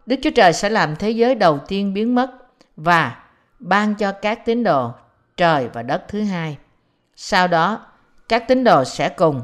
Đức 0.06 0.16
Chúa 0.22 0.30
Trời 0.30 0.52
sẽ 0.52 0.70
làm 0.70 0.96
thế 0.96 1.10
giới 1.10 1.34
đầu 1.34 1.58
tiên 1.68 1.94
biến 1.94 2.14
mất 2.14 2.30
và 2.76 3.16
ban 3.58 3.94
cho 3.94 4.12
các 4.12 4.44
tín 4.44 4.64
đồ 4.64 4.90
trời 5.36 5.68
và 5.72 5.82
đất 5.82 6.04
thứ 6.08 6.22
hai. 6.22 6.56
Sau 7.16 7.48
đó, 7.48 7.86
các 8.28 8.48
tín 8.48 8.64
đồ 8.64 8.84
sẽ 8.84 9.08
cùng 9.08 9.42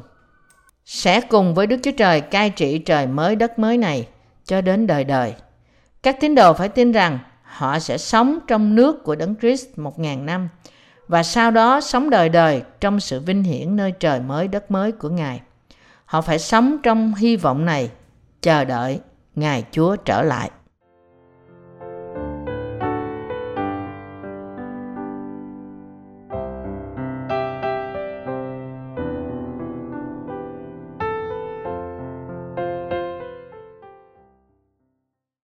sẽ 0.84 1.20
cùng 1.20 1.54
với 1.54 1.66
Đức 1.66 1.76
Chúa 1.82 1.92
Trời 1.96 2.20
cai 2.20 2.50
trị 2.50 2.78
trời 2.78 3.06
mới 3.06 3.36
đất 3.36 3.58
mới 3.58 3.78
này 3.78 4.08
cho 4.44 4.60
đến 4.60 4.86
đời 4.86 5.04
đời. 5.04 5.34
Các 6.02 6.16
tín 6.20 6.34
đồ 6.34 6.52
phải 6.52 6.68
tin 6.68 6.92
rằng 6.92 7.18
họ 7.42 7.78
sẽ 7.78 7.98
sống 7.98 8.38
trong 8.48 8.74
nước 8.74 9.04
của 9.04 9.14
Đấng 9.14 9.36
Christ 9.36 9.66
một 9.76 9.98
ngàn 9.98 10.26
năm 10.26 10.48
và 11.08 11.22
sau 11.22 11.50
đó 11.50 11.80
sống 11.80 12.10
đời 12.10 12.28
đời 12.28 12.62
trong 12.80 13.00
sự 13.00 13.20
vinh 13.20 13.42
hiển 13.42 13.76
nơi 13.76 13.92
trời 13.92 14.20
mới 14.20 14.48
đất 14.48 14.70
mới 14.70 14.92
của 14.92 15.08
Ngài. 15.08 15.40
Họ 16.04 16.20
phải 16.20 16.38
sống 16.38 16.76
trong 16.82 17.14
hy 17.14 17.36
vọng 17.36 17.64
này, 17.64 17.90
chờ 18.40 18.64
đợi 18.64 19.00
Ngài 19.34 19.64
Chúa 19.70 19.96
trở 19.96 20.22
lại. 20.22 20.50